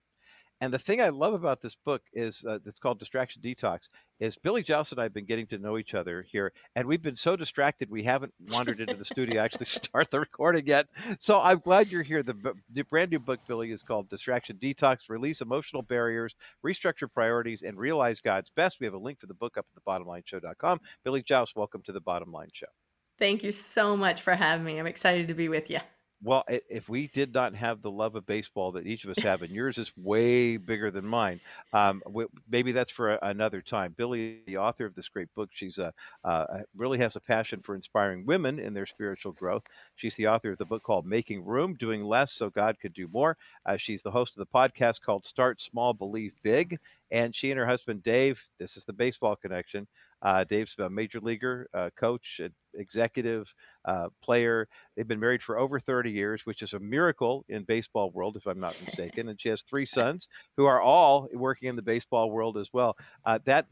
[0.62, 3.80] And the thing I love about this book is uh, it's called Distraction Detox.
[4.20, 7.02] Is Billie Jauss and I have been getting to know each other here, and we've
[7.02, 10.86] been so distracted we haven't wandered into the studio actually start the recording yet.
[11.20, 12.22] So I'm glad you're here.
[12.22, 17.64] The, the brand new book, Billie, is called Distraction Detox: Release Emotional Barriers, Restructure Priorities,
[17.64, 18.80] and Realize God's Best.
[18.80, 20.80] We have a link for the book up at thebottomlineshow.com.
[21.04, 22.68] Billie Jauss, welcome to the Bottom Line Show.
[23.18, 24.80] Thank you so much for having me.
[24.80, 25.80] I'm excited to be with you.
[26.24, 29.42] Well, if we did not have the love of baseball that each of us have,
[29.42, 31.40] and yours is way bigger than mine,
[31.74, 32.04] um,
[32.48, 33.96] maybe that's for another time.
[33.98, 35.92] Billie, the author of this great book, she's a,
[36.24, 36.46] uh,
[36.76, 39.64] really has a passion for inspiring women in their spiritual growth.
[39.96, 43.08] She's the author of the book called Making Room, Doing Less So God Could Do
[43.08, 43.36] More.
[43.66, 46.78] Uh, she's the host of the podcast called Start Small, Believe Big.
[47.10, 49.86] And she and her husband, Dave, this is the baseball connection,
[50.22, 52.40] uh, Dave's a major leaguer, uh, coach,
[52.74, 53.48] executive,
[53.86, 54.68] uh, player.
[54.96, 58.46] They've been married for over 30 years, which is a miracle in baseball world, if
[58.46, 59.30] I'm not mistaken.
[59.30, 62.96] and she has three sons who are all working in the baseball world as well.
[63.26, 63.68] Uh, that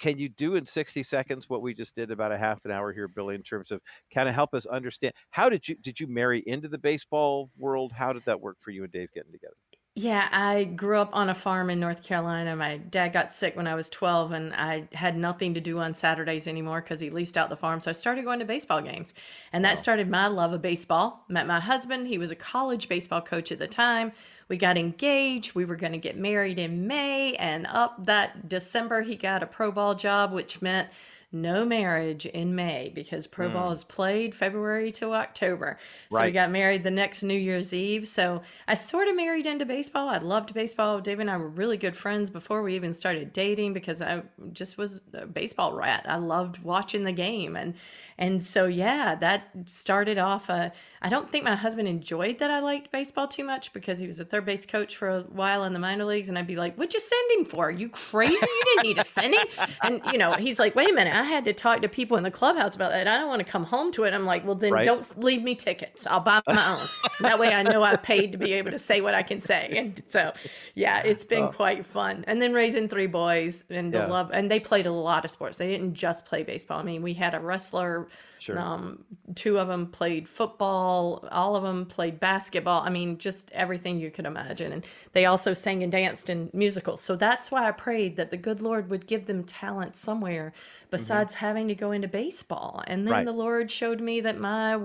[0.00, 2.92] can you do in 60 seconds what we just did about a half an hour
[2.92, 3.80] here, Billie, in terms of
[4.12, 7.92] kind of help us understand how did you did you marry into the baseball world?
[7.92, 9.54] How did that work for you and Dave getting together?
[9.96, 12.56] Yeah, I grew up on a farm in North Carolina.
[12.56, 15.94] My dad got sick when I was 12, and I had nothing to do on
[15.94, 17.80] Saturdays anymore because he leased out the farm.
[17.80, 19.14] So I started going to baseball games.
[19.52, 21.24] And that started my love of baseball.
[21.28, 22.08] Met my husband.
[22.08, 24.10] He was a college baseball coach at the time.
[24.48, 25.54] We got engaged.
[25.54, 27.36] We were going to get married in May.
[27.36, 30.88] And up that December, he got a pro ball job, which meant
[31.34, 33.54] no marriage in May because pro mm.
[33.54, 35.78] ball is played February to October.
[36.10, 36.26] So right.
[36.26, 38.06] we got married the next New Year's Eve.
[38.06, 40.08] So I sort of married into baseball.
[40.08, 41.00] I loved baseball.
[41.00, 44.22] Dave and I were really good friends before we even started dating because I
[44.52, 46.06] just was a baseball rat.
[46.08, 47.74] I loved watching the game and
[48.16, 50.72] and so yeah, that started off a
[51.02, 54.20] I don't think my husband enjoyed that I liked baseball too much because he was
[54.20, 56.76] a third base coach for a while in the minor leagues and I'd be like,
[56.76, 57.66] "What'd you send him for?
[57.66, 58.34] Are you crazy?
[58.34, 59.46] You didn't need to send him."
[59.82, 62.22] And you know, he's like, "Wait a minute, I had to talk to people in
[62.22, 63.08] the clubhouse about that.
[63.08, 64.14] I don't want to come home to it.
[64.14, 64.86] I'm like, well, then right.
[64.86, 66.06] don't leave me tickets.
[66.06, 66.88] I'll buy my own.
[67.20, 69.74] that way I know I paid to be able to say what I can say.
[69.76, 70.32] And so,
[70.74, 71.48] yeah, it's been oh.
[71.48, 72.24] quite fun.
[72.26, 75.58] And then raising three boys and the love, and they played a lot of sports.
[75.58, 76.80] They didn't just play baseball.
[76.80, 78.08] I mean, we had a wrestler
[78.44, 78.58] Sure.
[78.58, 81.26] Um, two of them played football.
[81.32, 82.82] All of them played basketball.
[82.82, 84.70] I mean, just everything you could imagine.
[84.70, 84.84] And
[85.14, 87.00] they also sang and danced in musicals.
[87.00, 90.52] So that's why I prayed that the good Lord would give them talent somewhere
[90.90, 91.46] besides mm-hmm.
[91.46, 92.82] having to go into baseball.
[92.86, 93.24] And then right.
[93.24, 94.78] the Lord showed me that my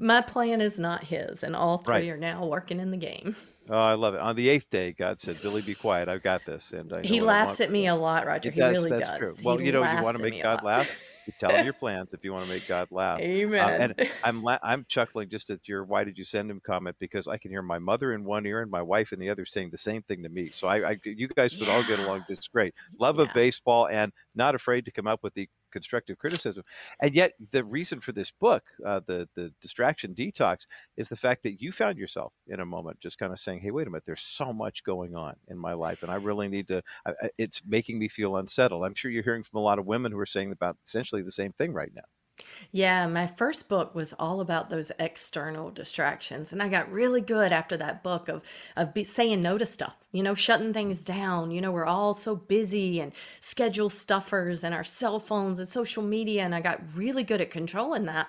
[0.00, 2.10] my plan is not His, and all three right.
[2.10, 3.36] are now working in the game.
[3.70, 4.20] Oh, I love it.
[4.20, 6.08] On the eighth day, God said, "Billie, be quiet.
[6.08, 8.50] I've got this." And he laughs at me a lot, Roger.
[8.50, 9.18] He, he really that's does.
[9.18, 9.34] True.
[9.44, 10.88] Well, he you know, you want to make God laugh.
[11.28, 13.20] You tell him your plans if you want to make God laugh.
[13.20, 13.60] Amen.
[13.60, 13.68] Uh,
[14.00, 17.28] and I'm la- I'm chuckling just at your "Why did you send him?" comment because
[17.28, 19.68] I can hear my mother in one ear and my wife in the other saying
[19.70, 20.50] the same thing to me.
[20.50, 21.74] So I, I you guys would yeah.
[21.74, 22.74] all get along just great.
[22.98, 23.24] Love yeah.
[23.24, 26.64] of baseball and not afraid to come up with the constructive criticism.
[27.00, 30.66] And yet, the reason for this book, uh, the the distraction detox,
[30.96, 33.70] is the fact that you found yourself in a moment just kind of saying, "Hey,
[33.70, 36.68] wait a minute, there's so much going on in my life, and I really need
[36.68, 36.82] to.
[37.06, 40.12] I, it's making me feel unsettled." I'm sure you're hearing from a lot of women
[40.12, 42.02] who are saying about essentially the same thing right now.
[42.70, 47.52] Yeah, my first book was all about those external distractions, and I got really good
[47.52, 48.42] after that book of
[48.76, 49.96] of be, saying no to stuff.
[50.12, 51.50] You know, shutting things down.
[51.50, 56.02] You know, we're all so busy and schedule stuffers and our cell phones and social
[56.02, 58.28] media, and I got really good at controlling that.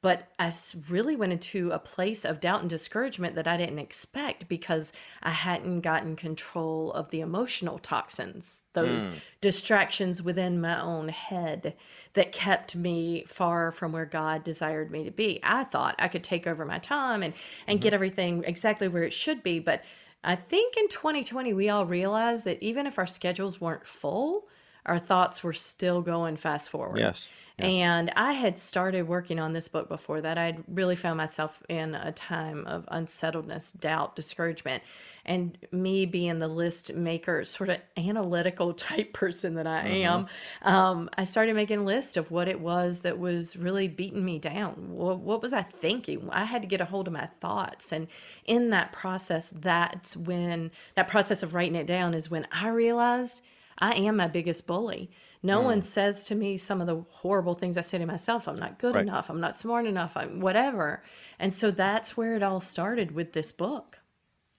[0.00, 0.52] But I
[0.88, 4.92] really went into a place of doubt and discouragement that I didn't expect because
[5.24, 9.14] I hadn't gotten control of the emotional toxins, those mm.
[9.40, 11.74] distractions within my own head
[12.14, 15.40] that kept me far from where God desired me to be.
[15.42, 17.34] I thought I could take over my time and,
[17.66, 17.82] and mm-hmm.
[17.82, 19.58] get everything exactly where it should be.
[19.58, 19.82] But
[20.22, 24.48] I think in 2020, we all realized that even if our schedules weren't full,
[24.86, 26.98] our thoughts were still going fast forward.
[26.98, 27.28] Yes.
[27.58, 30.38] And I had started working on this book before that.
[30.38, 34.84] I'd really found myself in a time of unsettledness, doubt, discouragement.
[35.24, 40.06] And me being the list maker, sort of analytical type person that I mm-hmm.
[40.06, 40.26] am,
[40.62, 44.38] um, I started making a list of what it was that was really beating me
[44.38, 44.90] down.
[44.90, 46.28] What, what was I thinking?
[46.30, 47.90] I had to get a hold of my thoughts.
[47.90, 48.06] And
[48.44, 53.42] in that process, that's when that process of writing it down is when I realized
[53.78, 55.10] I am my biggest bully
[55.42, 55.64] no mm.
[55.64, 58.48] one says to me some of the horrible things I say to myself.
[58.48, 59.02] I'm not good right.
[59.02, 59.30] enough.
[59.30, 60.16] I'm not smart enough.
[60.16, 61.02] I'm whatever.
[61.38, 63.97] And so that's where it all started with this book.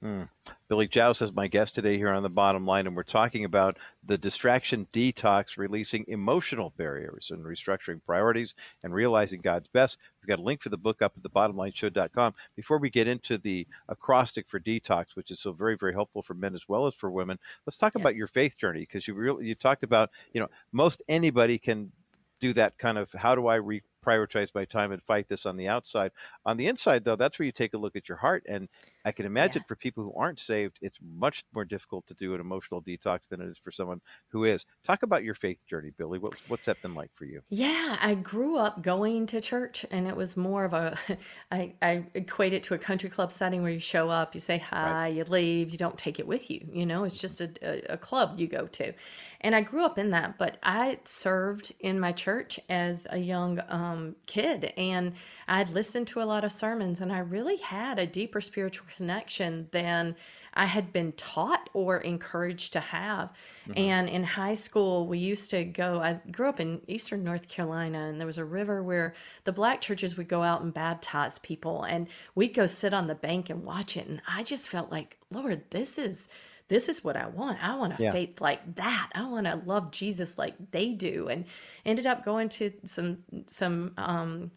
[0.04, 0.30] Mm.
[0.70, 3.78] Billie Jauss is my guest today here on the bottom line, and we're talking about
[4.06, 9.97] the distraction detox, releasing emotional barriers and restructuring priorities and realizing God's best.
[10.22, 12.34] We've got a link for the book up at the bottomlineshow.com.
[12.56, 16.34] Before we get into the acrostic for detox, which is so very, very helpful for
[16.34, 18.02] men as well as for women, let's talk yes.
[18.02, 21.91] about your faith journey because you really you talked about, you know, most anybody can
[22.39, 25.58] do that kind of how do I re- prioritize my time and fight this on
[25.58, 26.12] the outside.
[26.45, 28.43] On the inside, though, that's where you take a look at your heart.
[28.47, 28.68] And
[29.10, 29.68] I can imagine yeah.
[29.68, 33.41] for people who aren't saved, it's much more difficult to do an emotional detox than
[33.41, 34.68] it is for someone who is.
[34.84, 36.20] Talk about your faith journey, Billie.
[36.20, 37.41] What, what's that been like for you?
[37.49, 40.95] Yeah, I grew up going to church, and it was more of a,
[41.51, 44.60] I, I equate it to a country club setting where you show up, you say
[44.60, 45.07] hi, right.
[45.16, 46.68] you leave, you don't take it with you.
[46.72, 48.93] You know, it's just a, a, a club you go to.
[49.41, 53.60] And I grew up in that, but I served in my church as a young
[53.70, 55.14] um, kid, and
[55.47, 59.70] I'd listened to a lot of sermons, and I really had a deeper spiritual connection
[59.72, 60.14] than
[60.54, 63.30] I had been taught or encouraged to have.
[63.64, 63.78] Mm-hmm.
[63.78, 68.10] And in high school, we used to go, I grew up in eastern North Carolina,
[68.10, 69.14] and there was a river where
[69.45, 73.16] the black churches would go out and baptize people, and we'd go sit on the
[73.16, 74.06] bank and watch it.
[74.06, 76.28] And I just felt like, Lord, this is
[76.68, 77.64] this is what I want.
[77.64, 78.12] I want a yeah.
[78.12, 79.10] faith like that.
[79.16, 81.28] I want to love Jesus like they do.
[81.28, 81.45] And
[81.84, 84.52] ended up going to some some um,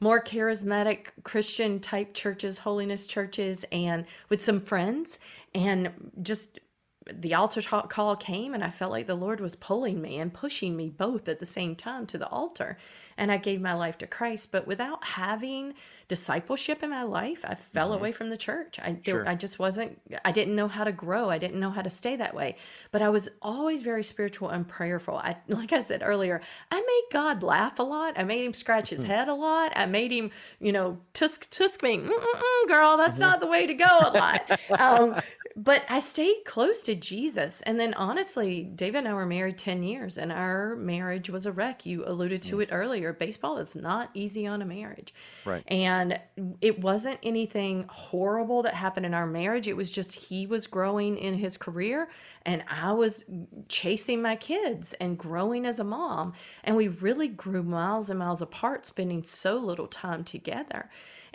[0.00, 5.18] more charismatic Christian type churches, holiness churches, and with some friends,
[5.54, 5.90] and
[6.22, 6.60] just
[7.12, 10.76] the altar call came and I felt like the Lord was pulling me and pushing
[10.76, 12.76] me both at the same time to the altar.
[13.16, 14.52] And I gave my life to Christ.
[14.52, 15.74] But without having
[16.06, 17.98] discipleship in my life, I fell mm-hmm.
[17.98, 18.78] away from the church.
[18.78, 19.28] I, sure.
[19.28, 21.28] I just wasn't, I didn't know how to grow.
[21.30, 22.56] I didn't know how to stay that way.
[22.90, 25.16] But I was always very spiritual and prayerful.
[25.16, 26.40] I, like I said earlier,
[26.70, 28.18] I made God laugh a lot.
[28.18, 29.10] I made him scratch his mm-hmm.
[29.10, 29.72] head a lot.
[29.76, 30.30] I made him,
[30.60, 31.96] you know, tusk, tusk me,
[32.68, 33.20] girl, that's mm-hmm.
[33.20, 34.60] not the way to go a lot.
[34.78, 35.20] um,
[35.58, 37.62] but I stayed close to Jesus.
[37.62, 41.52] And then honestly, David and I were married 10 years and our marriage was a
[41.52, 41.84] wreck.
[41.84, 42.62] You alluded to mm.
[42.62, 43.12] it earlier.
[43.12, 45.12] Baseball is not easy on a marriage.
[45.44, 45.64] Right.
[45.66, 46.20] And
[46.60, 49.66] it wasn't anything horrible that happened in our marriage.
[49.66, 52.08] It was just he was growing in his career
[52.46, 53.24] and I was
[53.68, 56.34] chasing my kids and growing as a mom.
[56.62, 60.88] And we really grew miles and miles apart, spending so little time together.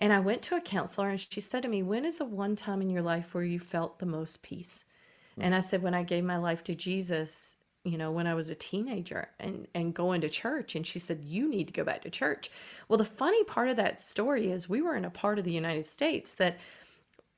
[0.03, 2.57] And I went to a counselor and she said to me, When is the one
[2.57, 4.83] time in your life where you felt the most peace?
[5.31, 5.43] Mm-hmm.
[5.43, 8.49] And I said, When I gave my life to Jesus, you know, when I was
[8.49, 10.75] a teenager and, and going to church.
[10.75, 12.51] And she said, You need to go back to church.
[12.89, 15.53] Well, the funny part of that story is we were in a part of the
[15.53, 16.57] United States that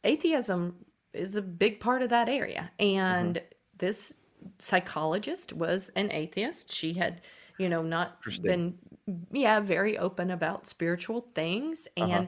[0.03, 0.73] atheism
[1.13, 2.71] is a big part of that area.
[2.79, 3.45] And mm-hmm.
[3.77, 4.15] this
[4.57, 6.73] psychologist was an atheist.
[6.73, 7.21] She had,
[7.59, 8.79] you know, not been
[9.31, 12.25] yeah, very open about spiritual things and uh-huh.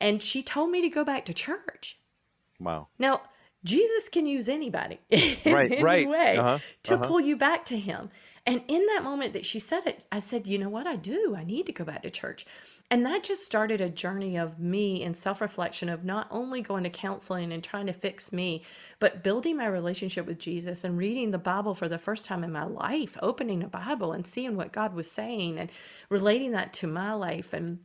[0.00, 1.98] And she told me to go back to church.
[2.60, 2.88] Wow.
[2.98, 3.22] Now,
[3.64, 6.08] Jesus can use anybody in right, any right.
[6.08, 6.58] way uh-huh.
[6.84, 7.06] to uh-huh.
[7.06, 8.10] pull you back to him.
[8.46, 10.86] And in that moment that she said it, I said, "You know what?
[10.86, 11.34] I do.
[11.36, 12.46] I need to go back to church."
[12.90, 16.84] And that just started a journey of me in self reflection of not only going
[16.84, 18.62] to counseling and trying to fix me,
[18.98, 22.50] but building my relationship with Jesus and reading the Bible for the first time in
[22.50, 25.70] my life, opening a Bible and seeing what God was saying and
[26.08, 27.52] relating that to my life.
[27.52, 27.80] And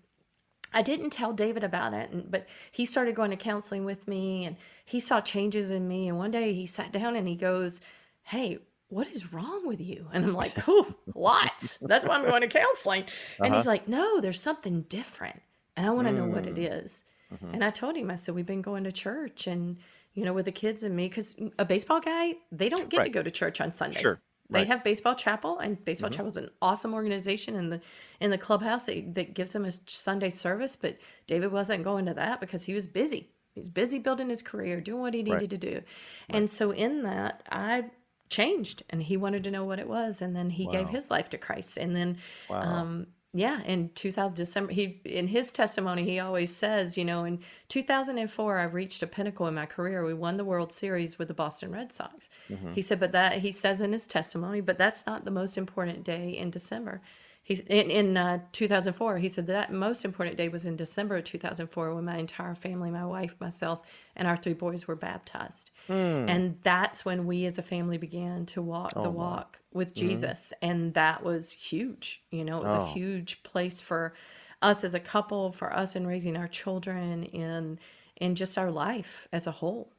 [0.73, 4.55] I didn't tell David about it, but he started going to counseling with me and
[4.85, 6.07] he saw changes in me.
[6.07, 7.81] And one day he sat down and he goes,
[8.23, 8.59] Hey,
[8.93, 10.07] what is wrong with you?
[10.13, 11.77] And I'm like, oh, lots.
[11.81, 13.05] That's why I'm going to counseling.
[13.39, 13.55] And uh-huh.
[13.55, 15.41] he's like, no, there's something different.
[15.75, 16.17] And I want to mm.
[16.17, 16.69] know what it is.
[16.69, 16.85] mm.
[16.85, 17.03] is.
[17.33, 17.53] Mm-hmm.
[17.55, 19.77] And I told him, I said, we've been going to church and,
[20.13, 23.05] you know, with the kids and me, because a baseball guy, they don't get right.
[23.05, 24.01] to go to church on Sundays.
[24.01, 24.21] Sure.
[24.53, 24.67] They right.
[24.67, 26.17] have baseball chapel, and baseball mm-hmm.
[26.17, 27.81] chapel is an awesome organization in the
[28.19, 30.75] in the clubhouse that, that gives them a Sunday service.
[30.75, 30.97] But
[31.27, 33.29] David wasn't going to that because he was busy.
[33.53, 35.49] He's busy building his career, doing what he needed right.
[35.49, 35.81] to do.
[36.29, 37.91] And so in that, I
[38.29, 40.71] changed and he wanted to know what it was and then he wow.
[40.71, 42.17] gave his life to christ and then
[42.49, 42.61] wow.
[42.61, 47.39] um, yeah in 2000 december he in his testimony he always says you know in
[47.67, 50.05] 2004 i reached a pinnacle in my career.
[50.05, 52.29] We won the world series with the boston red sox.
[52.49, 52.73] Mm-hmm.
[52.73, 56.03] he said but that he says in his testimony but that's not the most important
[56.03, 57.01] day in december
[57.45, 59.17] He's in, in uh, 2004.
[59.17, 62.89] He said that most important day was in December of 2004 when my entire family,
[62.89, 63.81] my wife, myself,
[64.15, 65.71] and our three boys were baptized.
[65.89, 66.29] Mm.
[66.29, 69.79] And that's when we as a family began to walk oh, the walk my.
[69.79, 70.07] with mm-hmm.
[70.07, 70.53] Jesus.
[70.55, 70.69] Mm.
[70.69, 72.23] And that was huge.
[72.31, 72.83] You know, it was oh.
[72.83, 74.13] a huge place for
[74.61, 77.77] us as a couple, for us in raising our children, in
[78.15, 79.91] in just our life as a whole.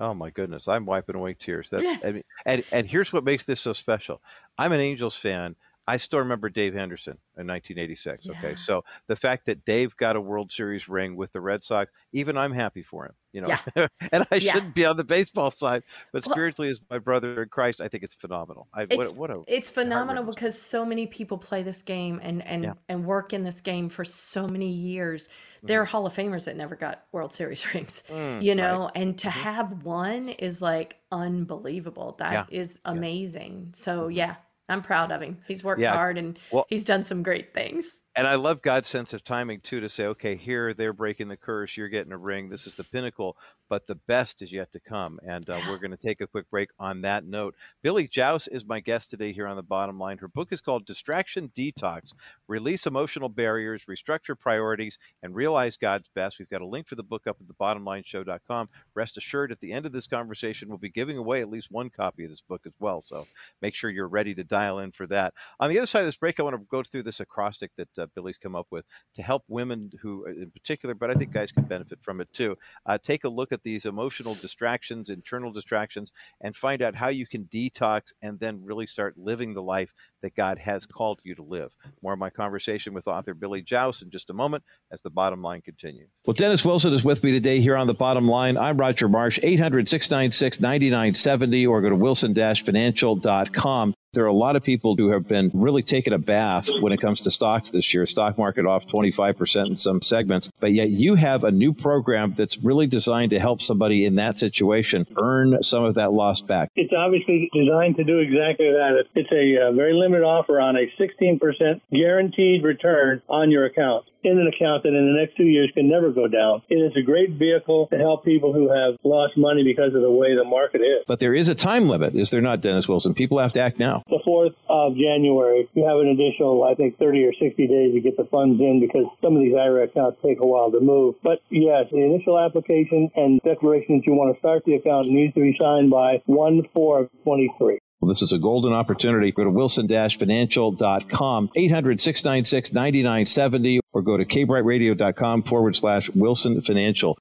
[0.00, 1.70] Oh my goodness, I'm wiping away tears.
[1.70, 2.04] That's.
[2.04, 4.20] I mean, and and here's what makes this so special.
[4.58, 5.54] I'm an Angels fan
[5.88, 8.26] I still remember Dave Henderson in 1986.
[8.26, 8.32] Yeah.
[8.38, 11.90] Okay, so the fact that Dave got a World Series ring with the Red Sox,
[12.12, 13.12] even I'm happy for him.
[13.32, 13.56] You know,
[14.12, 14.52] and I Yeah.
[14.54, 15.82] shouldn't be on the baseball side,
[16.12, 18.68] but Well- spiritually, as my brother in Christ, I think it's phenomenal.
[18.74, 22.42] I, It's- what, what a It's phenomenal because so many people play this game and
[22.46, 22.72] and Yeah.
[22.88, 25.28] and work in this game for so many years.
[25.62, 28.56] There are Hall of Famers that never got World Series rings, Mm, you right.
[28.56, 29.32] know, and to Mhm.
[29.32, 32.16] have one is like unbelievable.
[32.18, 32.92] That is Yeah.
[32.92, 33.70] amazing.
[33.74, 34.36] So yeah,
[34.68, 35.38] I'm proud of him.
[35.46, 35.92] He's worked Yeah.
[35.94, 38.02] hard and Well- he's done some great things.
[38.18, 41.36] And I love God's sense of timing too to say, okay, here they're breaking the
[41.36, 43.36] curse, you're getting a ring, this is the pinnacle,
[43.68, 45.20] but the best is yet to come.
[45.24, 47.54] And uh, we're going to take a quick break on that note.
[47.80, 50.18] Billie Jauss is my guest today here on the bottom line.
[50.18, 52.12] Her book is called Distraction Detox
[52.48, 56.40] Release Emotional Barriers, Restructure Priorities, and Realize God's Best.
[56.40, 58.68] We've got a link for the book up at the thebottomlineshow.com.
[58.94, 61.88] Rest assured, at the end of this conversation, we'll be giving away at least one
[61.88, 63.04] copy of this book as well.
[63.06, 63.28] So
[63.62, 65.34] make sure you're ready to dial in for that.
[65.60, 67.88] On the other side of this break, I want to go through this acrostic that
[67.96, 68.84] uh, Billie's come up with
[69.16, 72.32] to help women who, uh, in particular, but I think guys can benefit from it
[72.32, 72.56] too.
[72.86, 77.26] Uh, take a look at these emotional distractions, internal distractions, and find out how you
[77.26, 79.92] can detox and then really start living the life
[80.22, 81.70] that God has called you to live.
[82.02, 85.42] More of my conversation with author Billie Jauss in just a moment as the bottom
[85.42, 86.08] line continues.
[86.26, 88.56] Well, Dennis Wilson is with me today here on the bottom line.
[88.56, 93.94] I'm Roger Marsh, 800 696 9970, or go to wilson financial.com.
[94.14, 97.00] There are a lot of people who have been really taking a bath when it
[97.00, 98.06] comes to stocks this year.
[98.06, 102.56] Stock market off 25% in some segments, but yet you have a new program that's
[102.56, 106.70] really designed to help somebody in that situation earn some of that lost back.
[106.74, 109.04] It's obviously designed to do exactly that.
[109.14, 114.38] It's a uh, very limited offer on a 16% guaranteed return on your account in
[114.38, 116.62] an account that in the next two years can never go down.
[116.68, 120.10] It is a great vehicle to help people who have lost money because of the
[120.10, 121.04] way the market is.
[121.06, 123.14] But there is a time limit, is there not, Dennis Wilson?
[123.14, 124.02] People have to act now.
[124.08, 128.00] The 4th of January, you have an additional, I think, 30 or 60 days to
[128.00, 131.16] get the funds in because some of these IRA accounts take a while to move.
[131.22, 135.34] But yes, the initial application and declaration that you want to start the account needs
[135.34, 137.77] to be signed by 1 4 of 23.
[138.00, 139.32] Well, this is a golden opportunity.
[139.32, 147.18] Go to wilson-financial.com, 800-696-9970, or go to kbrightradio.com forward slash Wilson Financial.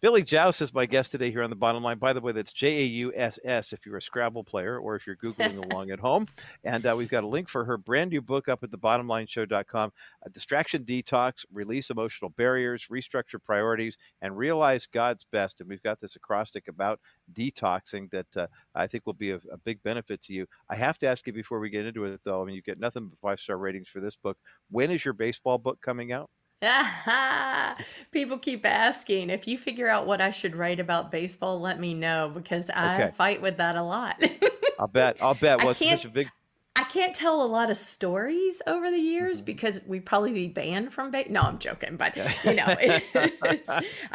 [0.00, 1.98] Billie Jauss is my guest today here on the bottom line.
[1.98, 4.94] By the way, that's J A U S S if you're a Scrabble player or
[4.94, 6.28] if you're Googling along at home.
[6.62, 9.92] And uh, we've got a link for her brand new book up at thebottomlineshow.com
[10.24, 15.60] uh, Distraction Detox, Release Emotional Barriers, Restructure Priorities, and Realize God's Best.
[15.60, 17.00] And we've got this acrostic about
[17.32, 18.46] detoxing that uh,
[18.76, 20.46] I think will be a, a big benefit to you.
[20.70, 22.40] I have to ask you before we get into it, though.
[22.40, 24.38] I mean, you get nothing but five star ratings for this book.
[24.70, 26.30] When is your baseball book coming out?
[28.12, 31.60] People keep asking if you figure out what I should write about baseball.
[31.60, 33.10] Let me know because I Okay.
[33.14, 34.22] fight with that a lot.
[34.78, 35.16] I'll bet.
[35.22, 35.60] I'll bet.
[35.60, 36.28] I Well, it's can't- such a big.
[36.78, 39.46] I can't tell a lot of stories over the years Mhm.
[39.46, 43.02] because we'd probably be banned from ba- No, I'm joking, but you know, I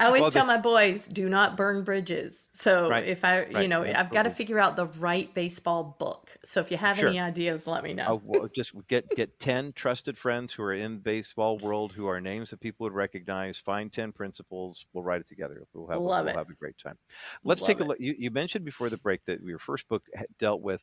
[0.05, 2.47] always Well, tell the- my boys, do not burn bridges.
[2.53, 4.38] So Right, if I, you know, I've got to mm-hmm.
[4.38, 6.38] figure out the right baseball book.
[6.45, 7.09] So if you have Sure.
[7.09, 8.05] any ideas, let me uh, know.
[8.07, 12.22] Oh, well, just get get ten trusted friends who are in baseball world who are
[12.22, 13.57] names that people would recognize.
[13.57, 14.86] Find ten principles.
[14.93, 15.64] We'll write it together.
[15.74, 16.38] We'll have Love we'll it.
[16.38, 16.97] have a great time.
[17.43, 17.99] Let's Love take a look.
[17.99, 20.82] You, you mentioned before the break that your first book eh, dealt with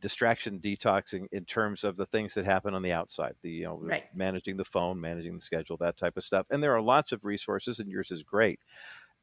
[0.00, 3.34] distraction detoxing in terms of the things that happen on the outside.
[3.42, 4.04] The you know Right.
[4.12, 6.46] managing the phone, managing the schedule, that type of stuff.
[6.50, 8.60] And there are lots of resources, and yours is great.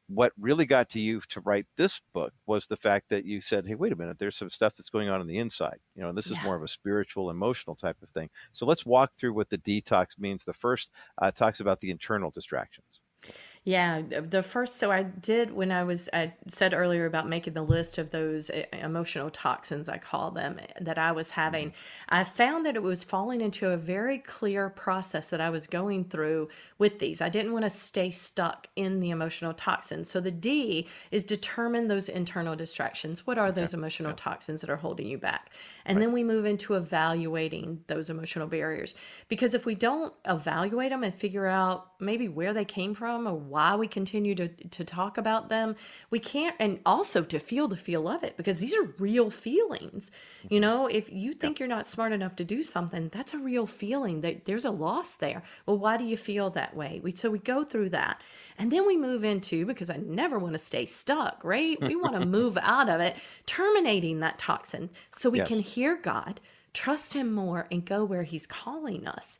[0.08, 3.66] What really got to you to write this book was the fact that you said,
[3.66, 4.18] "Hey, wait a minute.
[4.18, 5.80] There's some stuff that's going on on the inside.
[5.94, 8.86] You know, and this is more of a spiritual, emotional type of thing." So let's
[8.86, 10.44] walk through what the detox means.
[10.44, 13.00] The first uh, talks about the internal distractions.
[13.68, 17.60] Yeah, the first, so I did when I was, I said earlier about making the
[17.60, 21.74] list of those uh, emotional toxins, I call them, eh, that I was having.
[22.08, 26.04] I found that it was falling into a very clear process that I was going
[26.04, 26.48] through
[26.78, 27.20] with these.
[27.20, 30.08] I didn't want to stay stuck in the emotional toxins.
[30.08, 33.26] So the D is determine those internal distractions.
[33.26, 35.50] What are those emotional toxins that are holding you back?
[35.84, 38.94] And then we move into evaluating those emotional barriers.
[39.28, 43.34] Because if we don't evaluate them and figure out maybe where they came from or
[43.34, 45.76] why we continue to, to talk about them,
[46.10, 50.10] we can't, and also to feel the feel of it, because these are real feelings.
[50.42, 50.60] You mm-hmm.
[50.60, 54.20] know, if you think you're not smart enough to do something, that's a real feeling
[54.22, 55.42] that there's a loss there.
[55.66, 57.00] Well, why do you feel that way?
[57.02, 58.22] We, so we go through that.
[58.58, 61.80] And then we move into, because I never want to stay stuck, right?
[61.80, 66.40] We want to move out of it, terminating that toxin so we can hear God,
[66.72, 69.38] trust Him more, and go where He's calling us.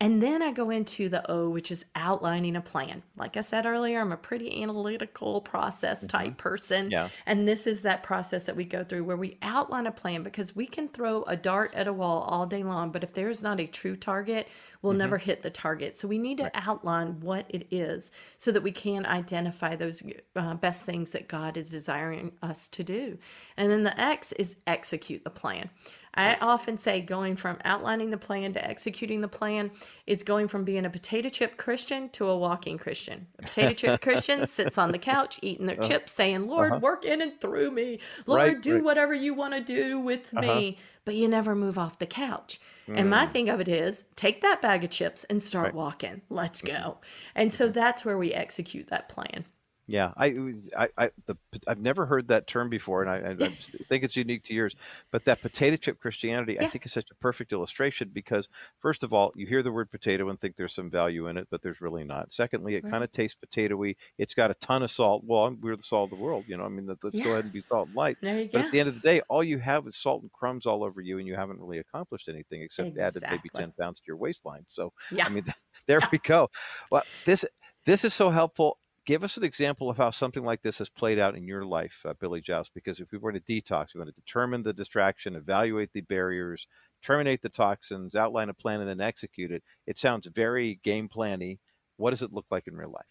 [0.00, 3.02] And then I go into the O, which is outlining a plan.
[3.16, 6.90] Like I said earlier, I'm a pretty analytical process type person.
[6.90, 7.08] Yeah.
[7.26, 10.56] And this is that process that we go through where we outline a plan because
[10.56, 13.60] we can throw a dart at a wall all day long, but if there's not
[13.60, 14.48] a true target,
[14.82, 15.96] we'll never hit the target.
[15.96, 20.02] So we need to outline what it is so that we can identify those
[20.36, 23.18] uh, best things that God is desiring us to do.
[23.56, 25.70] And then the X is execute the plan.
[26.14, 29.70] I often say going from outlining the plan to executing the plan
[30.06, 33.26] is going from being a potato chip Christian to a walking Christian.
[33.40, 35.88] A potato chip Christian sits on the couch eating their uh-huh.
[35.88, 36.80] chips, saying, Lord, uh-huh.
[36.80, 37.98] work in and through me.
[38.26, 38.84] Lord, Right, do right.
[38.84, 40.68] whatever you want to do with me.
[40.68, 40.82] Uh-huh.
[41.04, 42.58] But you never move off the couch.
[42.86, 43.32] And my mm.
[43.32, 46.22] thing of it is take that bag of chips and start walking.
[46.28, 46.82] Let's mm-hmm.
[46.82, 46.98] go.
[47.34, 49.44] And so that's where we execute that plan.
[49.86, 50.34] Yeah, I,
[50.78, 51.36] I, I the,
[51.68, 53.48] I've never heard that term before, and I, I, I
[53.88, 54.74] think it's unique to yours.
[55.10, 58.48] But that potato chip Christianity, I think, is such a perfect illustration because,
[58.80, 61.48] first of all, you hear the word potato and think there's some value in it,
[61.50, 62.32] but there's really not.
[62.32, 62.92] Secondly, it Right.
[62.92, 63.94] kind of tastes potatoey.
[64.16, 65.22] It's got a ton of salt.
[65.26, 66.64] Well, we're the salt of the world, you know.
[66.64, 67.24] I mean, let- let's Yeah.
[67.24, 68.16] go ahead and be salt and light.
[68.22, 68.66] There you But go.
[68.66, 71.02] at the end of the day, all you have is salt and crumbs all over
[71.02, 74.64] you, and you haven't really accomplished anything except added maybe ten pounds to your waistline.
[74.68, 75.26] So, Yeah.
[75.26, 75.44] I mean,
[75.86, 76.48] there we go.
[76.90, 77.44] Well, this
[77.84, 78.78] this is so helpful.
[79.06, 82.04] Give us an example of how something like this has played out in your life,
[82.04, 82.68] uh, Billie Jauss.
[82.68, 86.66] Because if we were to detox, we want to determine the distraction, evaluate the barriers,
[87.02, 89.62] terminate the toxins, outline a plan, and then execute it.
[89.86, 91.60] It sounds very game planny.
[91.96, 93.06] What does it look like in real life?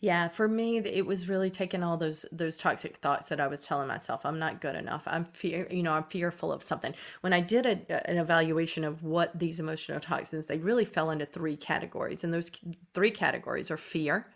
[0.00, 3.66] Yeah, for me, it was really taking all those those toxic thoughts that I was
[3.66, 4.24] telling myself.
[4.24, 5.04] I'm not good enough.
[5.08, 6.94] I'm fear, you know, I'm fearful of something.
[7.20, 11.26] When I did a, an evaluation of what these emotional toxins, they really fell into
[11.26, 12.50] three categories, and those
[12.94, 14.32] three categories are fear,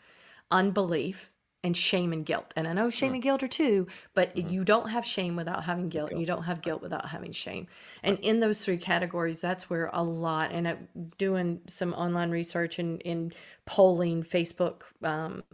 [0.52, 1.32] unbelief,
[1.64, 2.52] and shame and guilt.
[2.56, 5.88] And I know shame and guilt are two, but you don't have shame without having
[5.88, 7.68] guilt, and you don't have guilt without having shame.
[8.02, 10.74] And in those three categories, that's where a lot, and uh,
[11.18, 13.32] doing some online research and in
[13.64, 15.44] polling Facebook, um,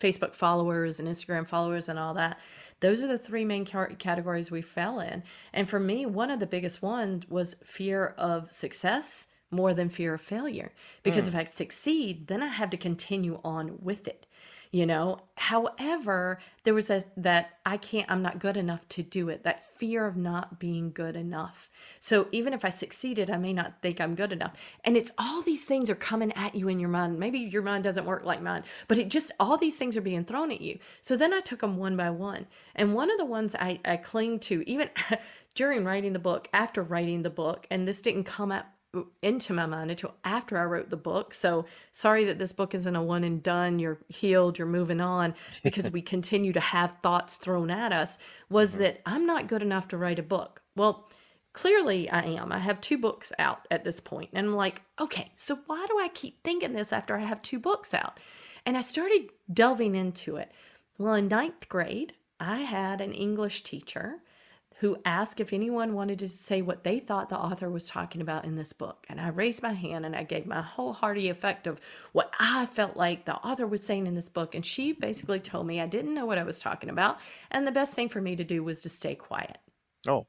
[0.00, 2.38] Facebook followers and Instagram followers and all that.
[2.80, 5.22] Those are the three main categories we fell in.
[5.52, 10.14] And for me, one of the biggest ones was fear of success more than fear
[10.14, 10.72] of failure.
[11.02, 11.34] Because hmm.
[11.34, 14.26] if I succeed, then I have to continue on with it.
[14.72, 19.28] You know, however, there was a that I can't, I'm not good enough to do
[19.28, 21.70] it, that fear of not being good enough.
[22.00, 24.54] So even if I succeeded, I may not think I'm good enough.
[24.84, 27.18] And it's all these things are coming at you in your mind.
[27.18, 30.24] Maybe your mind doesn't work like mine, but it just, all these things are being
[30.24, 30.78] thrown at you.
[31.00, 32.46] So then I took them one by one.
[32.74, 34.90] And one of the ones I, I cling to, even
[35.54, 38.66] during writing the book, after writing the book, and this didn't come up
[39.22, 41.34] into my mind until after I wrote the book.
[41.34, 43.78] So sorry that this book isn't a one and done.
[43.78, 48.18] You're healed, you're moving on because we continue to have thoughts thrown at us.
[48.48, 48.82] Was mm-hmm.
[48.82, 50.62] that I'm not good enough to write a book.
[50.74, 51.08] Well,
[51.52, 52.52] clearly I am.
[52.52, 55.98] I have two books out at this point, And I'm like, okay, so why do
[55.98, 58.20] I keep thinking this after I have two books out?
[58.64, 60.52] And I started delving into it.
[60.98, 64.22] Well, in ninth grade, I had an English teacher
[64.80, 68.44] who asked if anyone wanted to say what they thought the author was talking about
[68.44, 69.06] in this book.
[69.08, 71.80] And I raised my hand and I gave my wholehearted effect of
[72.12, 74.54] what I felt like the author was saying in this book.
[74.54, 77.20] And she basically told me I didn't know what I was talking about.
[77.50, 79.58] And the best thing for me to do was to stay quiet.
[80.06, 80.26] Oh,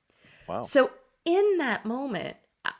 [0.48, 0.64] wow.
[0.64, 0.92] So,
[1.26, 2.72] in that moment uh,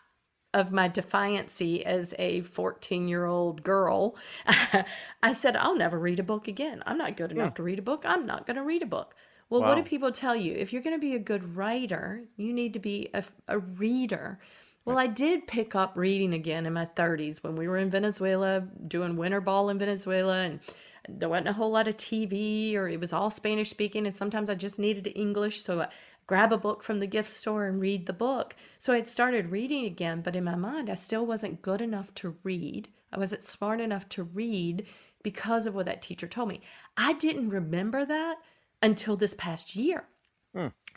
[0.54, 4.16] of my defiancy as a 14 year old girl,
[5.22, 6.82] I said, I'll never read a book again.
[6.86, 8.04] I'm not good enough to read a book.
[8.06, 9.16] I'm not going to read a book.
[9.50, 10.54] Well, what do people tell you?
[10.54, 14.40] If you're going to be a good writer, you need to be a, a reader.
[14.84, 18.62] Well, I did pick up reading again in my 30s when we were in Venezuela
[18.88, 20.60] doing winter ball in Venezuela and
[21.08, 24.50] there wasn't a whole lot of TV or it was all Spanish speaking and sometimes
[24.50, 25.88] I just needed English so I
[26.26, 28.56] grab a book from the gift store and read the book.
[28.80, 32.36] So I'd started reading again, but in my mind I still wasn't good enough to
[32.44, 32.90] read.
[33.12, 34.88] I wasn't smart enough to read
[35.24, 36.62] because of what that teacher told me.
[36.96, 38.38] I didn't remember that
[38.82, 40.06] until this past year.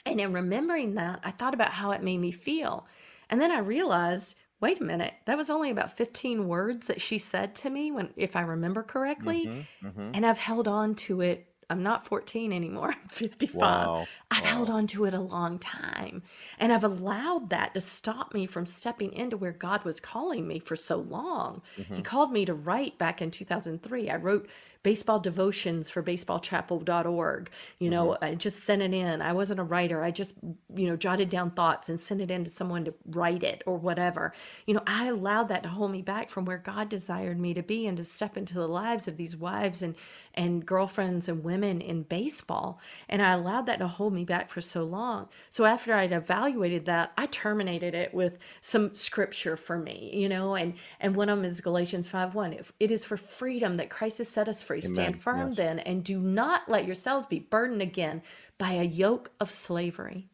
[0.06, 2.86] And in remembering that, I thought about how it made me feel.
[3.28, 7.18] And then I realized, wait a minute, that was only about 15 words that she
[7.18, 9.46] said to me when if I remember correctly.
[9.82, 11.46] Mm-hmm, And I've held on to it.
[11.68, 12.88] I'm not 14 anymore.
[13.02, 13.60] I'm 55.
[13.60, 16.22] Wow, I've held on to it a long time.
[16.58, 20.58] And I've allowed that to stop me from stepping into where God was calling me
[20.58, 21.62] for so long.
[21.78, 21.96] Mm-hmm.
[21.96, 24.10] He called me to write back in 2003.
[24.10, 24.48] I wrote
[24.82, 27.50] baseball devotions for baseballchapel.org.
[27.78, 28.24] You know, Mm-hmm.
[28.24, 29.22] I just sent it in.
[29.22, 30.02] I wasn't a writer.
[30.02, 30.34] I just,
[30.74, 33.76] you know, jotted down thoughts and sent it in to someone to write it or
[33.78, 34.32] whatever.
[34.66, 37.62] You know, I allowed that to hold me back from where God desired me to
[37.62, 39.94] be and to step into the lives of these wives and
[40.34, 42.80] and girlfriends and women in baseball.
[43.08, 45.28] And I allowed that to hold me back for so long.
[45.48, 50.54] So after I'd evaluated that, I terminated it with some scripture for me, you know,
[50.54, 52.58] and, and one of them is Galatians 5 1.
[52.78, 54.80] It is for freedom that Christ has set us free.
[54.84, 54.94] Amen.
[54.94, 55.56] Stand firm yes.
[55.56, 58.22] then and do not let yourselves be burdened again
[58.56, 60.28] by a yoke of slavery.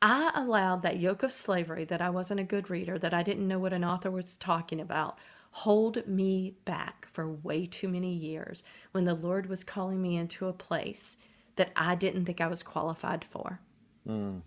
[0.00, 3.48] I allowed that yoke of slavery that I wasn't a good reader, that I didn't
[3.48, 5.18] know what an author was talking about,
[5.50, 10.46] hold me back for way too many years when the Lord was calling me into
[10.46, 11.16] a place
[11.56, 13.60] that I didn't think I was qualified for.
[14.08, 14.42] Mm.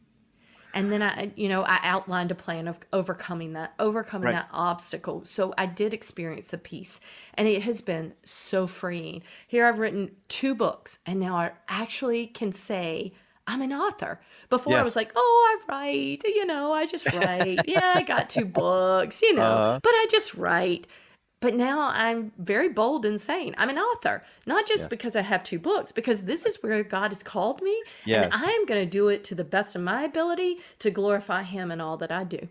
[0.76, 4.34] And then I, you know, I outlined a plan of overcoming that, overcoming right.
[4.34, 5.24] that obstacle.
[5.24, 7.00] So I did experience the peace,
[7.34, 9.24] and it has been so freeing.
[9.48, 13.14] Here I've written two books, and now I actually can say
[13.48, 14.20] I'm an author.
[14.50, 14.82] Before yes.
[14.82, 17.62] I was like, oh, I write, you know, I just write.
[17.68, 19.80] yeah, I got two books, you know, uh-huh.
[19.82, 20.88] but I just write.
[21.46, 24.88] But now I'm very bold in saying I'm an author, not just yeah.
[24.88, 27.84] because I have two books, because this is where God has called me.
[28.04, 28.24] Yes.
[28.24, 31.70] And I'm going to do it to the best of my ability to glorify Him
[31.70, 32.50] in all that I do.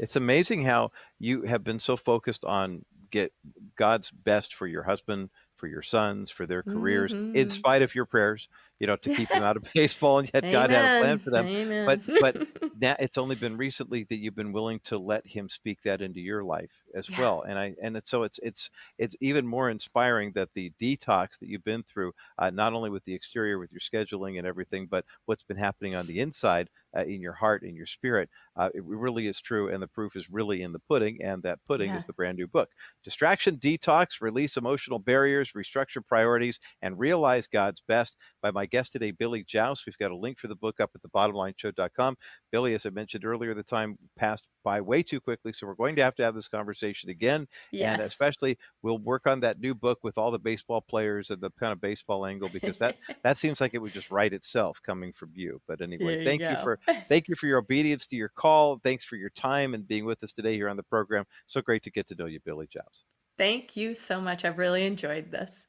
[0.00, 0.90] It's amazing how
[1.20, 3.32] you have been so focused on get
[3.76, 7.36] God's best for your husband, for your sons, for their careers, mm-hmm.
[7.36, 8.48] in spite of your prayers,
[8.80, 10.52] you know, to keep them out of baseball, and yet Amen.
[10.52, 11.46] God had a plan for them.
[11.46, 11.86] Amen.
[11.86, 15.78] But but now it's only been recently that you've been willing to let Him speak
[15.84, 17.20] that into your life as yeah.
[17.20, 17.44] well.
[17.46, 21.48] And I and it's, so it's it's it's even more inspiring that the detox that
[21.48, 25.04] you've been through, uh, not only with the exterior, with your scheduling and everything, but
[25.26, 28.84] what's been happening on the inside uh, in your heart, in your spirit, uh, it
[28.84, 29.72] really is true.
[29.72, 31.98] And the proof is really in the pudding, and that pudding yeah.
[31.98, 32.68] is the brand new book.
[33.04, 39.10] Distraction Detox: Release Emotional Barriers, Restructure Priorities, and Realize God's Best by my guest today,
[39.10, 39.86] Billie Jauss.
[39.86, 42.16] We've got a link for the book up at thebottomlineshow.com.
[42.52, 45.96] Billie, as I mentioned earlier, the time passed by way too quickly, so we're going
[45.96, 47.48] to have to have this conversation again.
[47.72, 47.94] Yes.
[47.94, 51.50] And especially, we'll work on that new book with all the baseball players and the
[51.58, 55.12] kind of baseball angle because that that seems like it would just write itself coming
[55.14, 55.60] from you.
[55.66, 56.50] But anyway, you thank go.
[56.50, 58.78] you for thank you for your obedience to your call.
[58.84, 61.24] Thanks for your time and being with us today here on the program.
[61.46, 63.04] So great to get to know you, Billie Jauss.
[63.38, 64.44] Thank you so much.
[64.44, 65.66] I've really enjoyed this.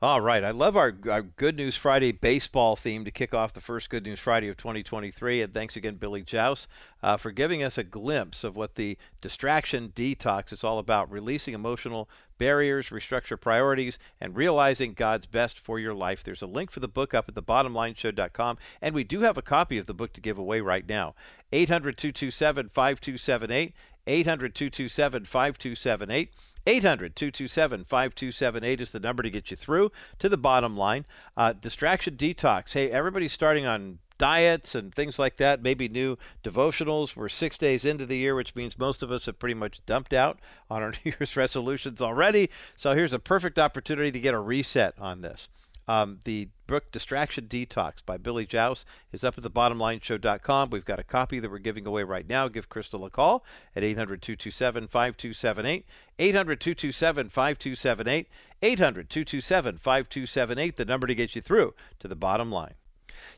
[0.00, 0.44] All right.
[0.44, 4.06] I love our, our, Good News Friday baseball theme to kick off the first Good
[4.06, 5.42] News Friday of 2023.
[5.42, 6.68] And thanks again, Billie Jauss,
[7.02, 11.52] uh, for giving us a glimpse of what the distraction detox is all about releasing
[11.52, 12.08] emotional
[12.38, 16.22] barriers, restructure priorities, and realizing God's best for your life.
[16.22, 18.58] There's a link for the book up at the thebottomlineshow.com.
[18.80, 21.16] And we do have a copy of the book to give away right now.
[21.52, 23.74] 800 227 5278.
[24.06, 26.32] 800 227 5278.
[26.66, 31.04] 800 227 5278 is the number to get you through to the bottom line.
[31.36, 32.72] Uh, distraction detox.
[32.72, 37.16] Hey, everybody's starting on diets and things like that, maybe new devotionals.
[37.16, 40.12] We're six days into the year, which means most of us have pretty much dumped
[40.12, 42.50] out on our New Year's resolutions already.
[42.76, 45.48] So here's a perfect opportunity to get a reset on this.
[45.88, 50.68] Um, the book Distraction Detox by Billie Jauss is up at the bottomlineshow.com.
[50.70, 52.46] We've got a copy that we're giving away right now.
[52.46, 53.44] Give Crystal a call
[53.74, 55.86] at 800 227 5278.
[56.18, 58.28] 800 227 5278.
[58.60, 62.74] 800 227 5278, the number to get you through to the bottom line.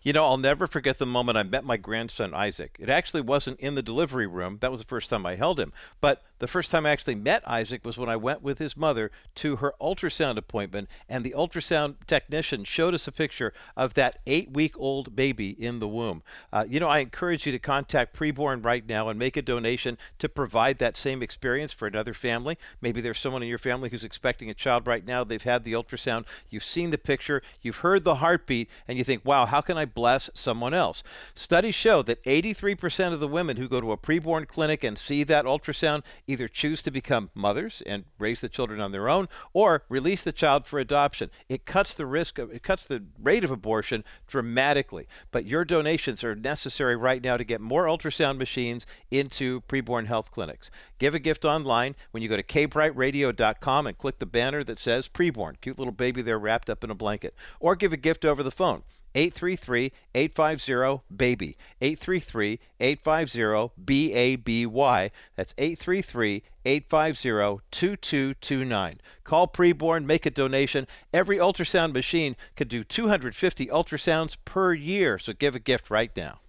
[0.03, 2.77] You know, I'll never forget the moment I met my grandson Isaac.
[2.81, 4.59] It actually wasn't in the delivery room.
[4.61, 5.73] That was the first time I held him.
[6.01, 9.11] But the first time I actually met Isaac was when I went with his mother
[9.37, 14.51] to her ultrasound appointment, and the ultrasound technician showed us a picture of that eight
[14.51, 16.23] week old baby in the womb.
[16.53, 19.99] Uh, you know, I encourage you to contact Preborn right now and make a donation
[20.19, 22.59] to provide that same experience for another family.
[22.81, 25.25] Maybe there's someone in your family who's expecting a child right now.
[25.25, 29.27] They've had the ultrasound, you've seen the picture, you've heard the heartbeat, and you think,
[29.27, 31.03] wow, how can I bless someone else?
[31.35, 35.23] Studies show that 83% of the women who go to a preborn clinic and see
[35.25, 39.83] that ultrasound either choose to become mothers and raise the children on their own or
[39.89, 41.31] release the child for adoption.
[41.49, 45.07] It cuts the risk of it cuts the rate of abortion dramatically.
[45.31, 50.31] But your donations are necessary right now to get more ultrasound machines into preborn health
[50.31, 50.71] clinics.
[50.99, 55.09] Give a gift online when you go to kbrightradio.com and click the banner that says
[55.09, 55.61] preborn.
[55.61, 57.35] Cute little baby there wrapped up in a blanket.
[57.59, 58.83] Or give a gift over the phone.
[59.15, 61.57] 833 850 BABY.
[61.81, 65.11] 833 850 BABY.
[65.37, 69.01] That's 833 850 2229.
[69.25, 70.87] Call preborn, make a donation.
[71.13, 76.41] Every ultrasound machine can do 250 ultrasounds per year, so give a gift right now.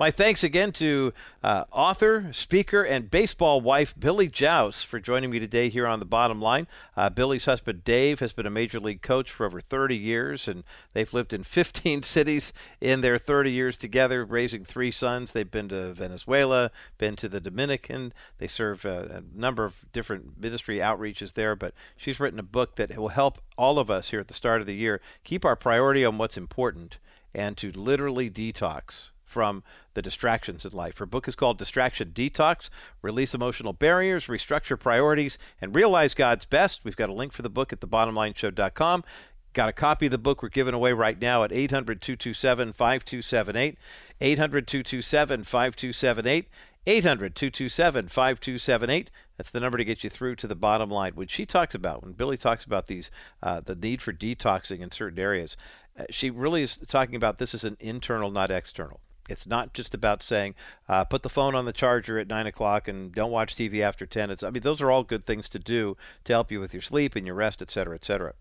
[0.00, 1.12] My thanks again to
[1.42, 6.06] uh, author, speaker, and baseball wife Billie Jauss for joining me today here on the
[6.06, 6.68] bottom line.
[6.96, 10.62] Uh, Billie's husband Dave has been a major league coach for over 30 years, and
[10.92, 15.32] they've lived in 15 cities in their 30 years together, raising three sons.
[15.32, 18.12] They've been to Venezuela, been to the Dominican.
[18.38, 22.76] They serve a, a number of different ministry outreaches there, but she's written a book
[22.76, 25.56] that will help all of us here at the start of the year keep our
[25.56, 26.98] priority on what's important
[27.34, 29.62] and to literally detox from
[29.94, 30.98] the distractions in life.
[30.98, 32.70] Her book is called Distraction Detox
[33.02, 36.80] Release Emotional Barriers, Restructure Priorities, and Realize God's Best.
[36.82, 39.04] We've got a link for the book at thebottomlineshow.com.
[39.52, 43.78] Got a copy of the book we're giving away right now at 800 227 5278.
[44.20, 46.48] 800 227 5278.
[46.86, 49.10] 800 227 5278.
[49.36, 51.12] That's the number to get you through to the bottom line.
[51.14, 53.10] When she talks about, when Billie talks about these,
[53.42, 55.56] uh, the need for detoxing in certain areas,
[55.98, 59.00] uh, she really is talking about this is an internal, not external.
[59.28, 60.54] It's not just about saying,
[60.88, 64.06] uh, put the phone on the charger at nine o'clock and don't watch TV after
[64.06, 64.30] 10.
[64.30, 66.82] It's, I mean, those are all good things to do to help you with your
[66.82, 68.34] sleep and your rest, et cetera, et cetera.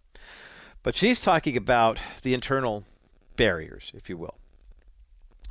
[0.84, 2.86] But she's talking about the internal
[3.36, 4.38] barriers, if you will,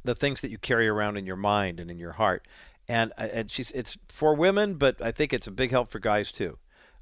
[0.04, 2.46] the things that you carry around in your mind and in your heart.
[2.88, 5.98] And, uh, and she's, it's for women, but I think it's a big help for
[5.98, 6.58] guys too.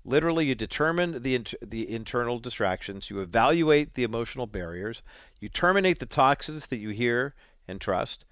[0.06, 5.02] Literally, you determine the, the internal distractions, you evaluate the emotional barriers,
[5.40, 7.34] you terminate the toxins that you hear
[7.66, 8.24] and trust,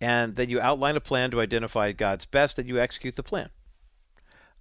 [0.00, 3.50] and then you outline a plan to identify God's best, and you execute the plan.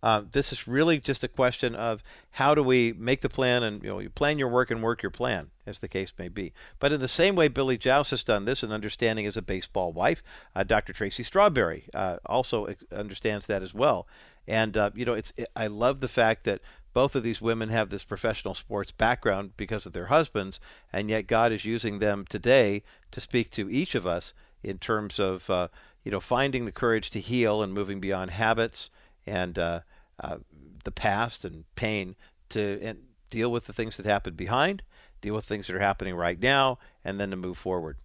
[0.04, 3.82] Uh, this is really just a question of how do we make the plan and
[3.82, 6.54] you know you plan your work and work your plan as the case may be
[6.80, 9.92] but in the same way Billie Jauss has done this and understanding as a baseball
[9.92, 10.22] wife
[10.56, 14.08] uh, dr tracy strawberry uh, also understands that as well
[14.48, 16.62] and uh, you know it's it, i love the fact that
[16.98, 20.60] both of these women have this professional sports background because of their husbands
[20.92, 24.34] and yet god is using them today to speak to each of us
[24.64, 25.68] in terms of uh,
[26.04, 28.90] you know finding the courage to heal and moving beyond habits
[29.28, 29.80] and uh,
[30.20, 30.38] uh,
[30.86, 32.16] the past and pain
[32.50, 32.98] to and
[33.30, 34.82] deal with the things that happened behind,
[35.22, 37.98] deal with things that are happening right now, and then to move forward.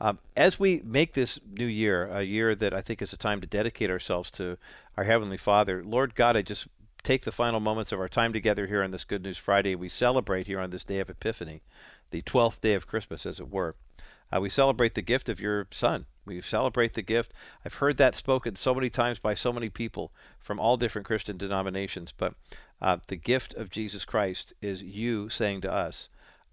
[0.00, 3.40] Um, as we make this new year, a year that I think is a time
[3.40, 4.58] to dedicate ourselves to
[4.96, 6.66] our Heavenly Father, Lord God, I just
[7.06, 9.76] take the final moments of our time together here on this Good News Friday.
[9.76, 11.62] We celebrate here on this day of Epiphany,
[12.10, 13.76] the 12th day of Christmas, as it were.
[14.32, 16.06] Uh, we celebrate the gift of your Son.
[16.24, 17.32] We celebrate the gift.
[17.64, 20.10] I've heard that spoken so many times by so many people
[20.40, 22.34] from all different Christian denominations, but
[22.82, 26.08] uh, the gift of Jesus Christ is you saying to us,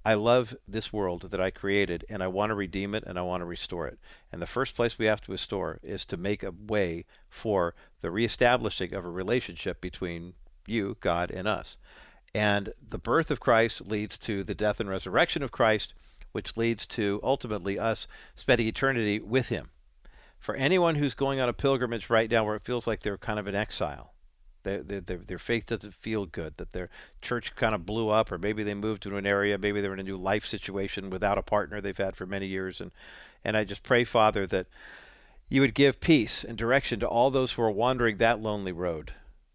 [0.06, 3.24] I love this world that I created and I want to redeem it and I
[3.24, 3.98] want to restore it.
[4.32, 8.12] And the first place we have to restore is to make a way for the
[8.12, 11.78] reestablishing of a relationship between you, God, and us.
[12.34, 15.94] And the birth of Christ leads to the death and resurrection of Christ
[16.34, 19.70] which leads to ultimately us spending eternity with Him.
[20.40, 23.40] For anyone who's going on a pilgrimage right now where it feels like they're kind
[23.40, 24.14] of in exile,
[24.64, 26.90] their, their, their faith doesn't feel good, that their
[27.22, 30.00] church kind of blew up, or maybe they moved to an area, maybe they're in
[30.00, 32.82] a new life situation without a partner they've had for many years.
[32.82, 32.92] And,
[33.46, 34.68] and I just pray, Father, that
[35.50, 39.14] you would give peace and direction to all those who are wandering that lonely road.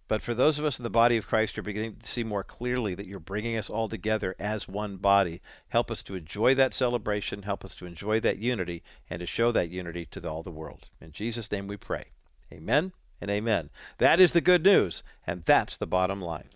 [0.08, 2.24] But for those of us in the body of Christ who are beginning to see
[2.24, 6.54] more clearly that you're bringing us all together as one body, help us to enjoy
[6.54, 10.42] that celebration, help us to enjoy that unity, and to show that unity to all
[10.42, 10.88] the world.
[11.00, 12.06] In Jesus' name we pray.
[12.50, 13.68] Amen and amen.
[13.98, 16.46] That is the good news, and that's the bottom line.